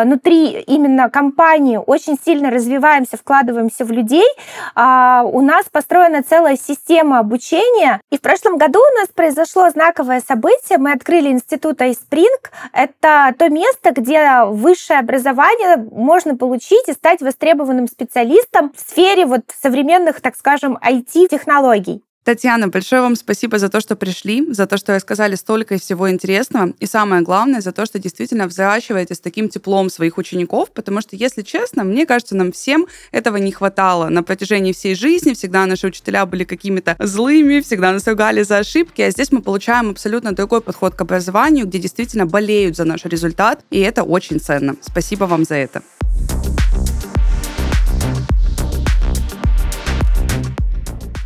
внутри 0.06 0.62
именно 0.62 1.08
компании 1.12 1.78
очень 1.78 2.18
сильно 2.26 2.50
развиваемся, 2.50 3.16
вкладываемся 3.16 3.86
в 3.86 3.92
людей. 3.92 4.28
Э, 4.76 5.22
у 5.24 5.42
нас 5.42 5.66
построена 5.72 6.24
целая 6.24 6.58
система 6.58 7.20
обучения. 7.20 8.02
И 8.10 8.18
в 8.18 8.22
прошлом 8.22 8.58
году 8.58 8.80
у 8.80 9.00
нас 9.00 9.10
произошло 9.14 9.70
знаковое 9.70 10.24
событие. 10.28 10.80
Мы 10.80 10.94
открыли 10.94 11.30
институт 11.30 11.59
института 11.60 11.88
iSpring— 11.88 12.50
это 12.74 13.36
то 13.38 13.50
место, 13.50 13.92
где 13.92 14.44
высшее 14.46 15.00
образование 15.00 15.78
можно 15.92 16.36
получить 16.36 16.88
и 16.88 16.94
стать 16.94 17.22
востребованным 17.22 17.88
специалистом 17.88 18.72
в 18.74 18.80
сфере 18.80 19.26
вот 19.26 19.42
современных, 19.62 20.22
так 20.22 20.36
скажем, 20.36 20.78
IT-технологий. 20.78 22.04
Татьяна, 22.30 22.68
большое 22.68 23.02
вам 23.02 23.16
спасибо 23.16 23.58
за 23.58 23.70
то, 23.70 23.82
что 23.82 23.96
пришли, 23.96 24.46
за 24.54 24.68
то, 24.68 24.78
что 24.78 24.94
рассказали 24.94 25.34
столько 25.34 25.80
всего 25.80 26.12
интересного, 26.12 26.74
и 26.80 26.86
самое 26.86 27.24
главное, 27.24 27.60
за 27.60 27.72
то, 27.72 27.88
что 27.88 27.98
действительно 27.98 28.46
взращиваете 28.46 29.16
с 29.16 29.20
таким 29.20 29.50
теплом 29.50 29.90
своих 29.90 30.20
учеников, 30.20 30.70
потому 30.70 31.02
что, 31.02 31.16
если 31.16 31.42
честно, 31.42 31.84
мне 31.84 32.06
кажется, 32.06 32.36
нам 32.36 32.52
всем 32.52 32.86
этого 33.12 33.38
не 33.38 33.52
хватало. 33.52 34.10
На 34.10 34.22
протяжении 34.22 34.74
всей 34.74 34.94
жизни 34.94 35.34
всегда 35.34 35.66
наши 35.66 35.88
учителя 35.88 36.28
были 36.28 36.44
какими-то 36.44 36.96
злыми, 37.00 37.62
всегда 37.62 37.94
нас 37.94 38.06
ругали 38.06 38.44
за 38.44 38.60
ошибки, 38.60 39.02
а 39.02 39.10
здесь 39.10 39.32
мы 39.32 39.42
получаем 39.42 39.90
абсолютно 39.90 40.32
другой 40.32 40.62
подход 40.62 40.94
к 40.94 41.02
образованию, 41.02 41.66
где 41.66 41.80
действительно 41.80 42.28
болеют 42.28 42.76
за 42.76 42.86
наш 42.86 43.06
результат, 43.06 43.66
и 43.72 43.80
это 43.80 44.04
очень 44.04 44.40
ценно. 44.40 44.76
Спасибо 44.84 45.24
вам 45.24 45.46
за 45.46 45.56
это. 45.56 45.82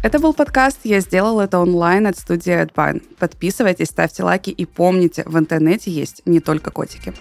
Это 0.04 0.20
был 0.20 0.34
подкаст 0.34 0.80
«Я 0.84 1.00
сделал 1.00 1.40
это 1.40 1.60
онлайн» 1.60 2.08
от 2.08 2.18
студии 2.18 2.54
AdBine. 2.54 3.02
Подписывайтесь, 3.18 3.88
ставьте 3.88 4.22
лайки 4.24 4.50
и 4.50 4.66
помните, 4.66 5.24
в 5.26 5.40
интернете 5.40 5.92
есть 5.92 6.22
не 6.26 6.42
только 6.42 6.72
котики. 6.72 7.14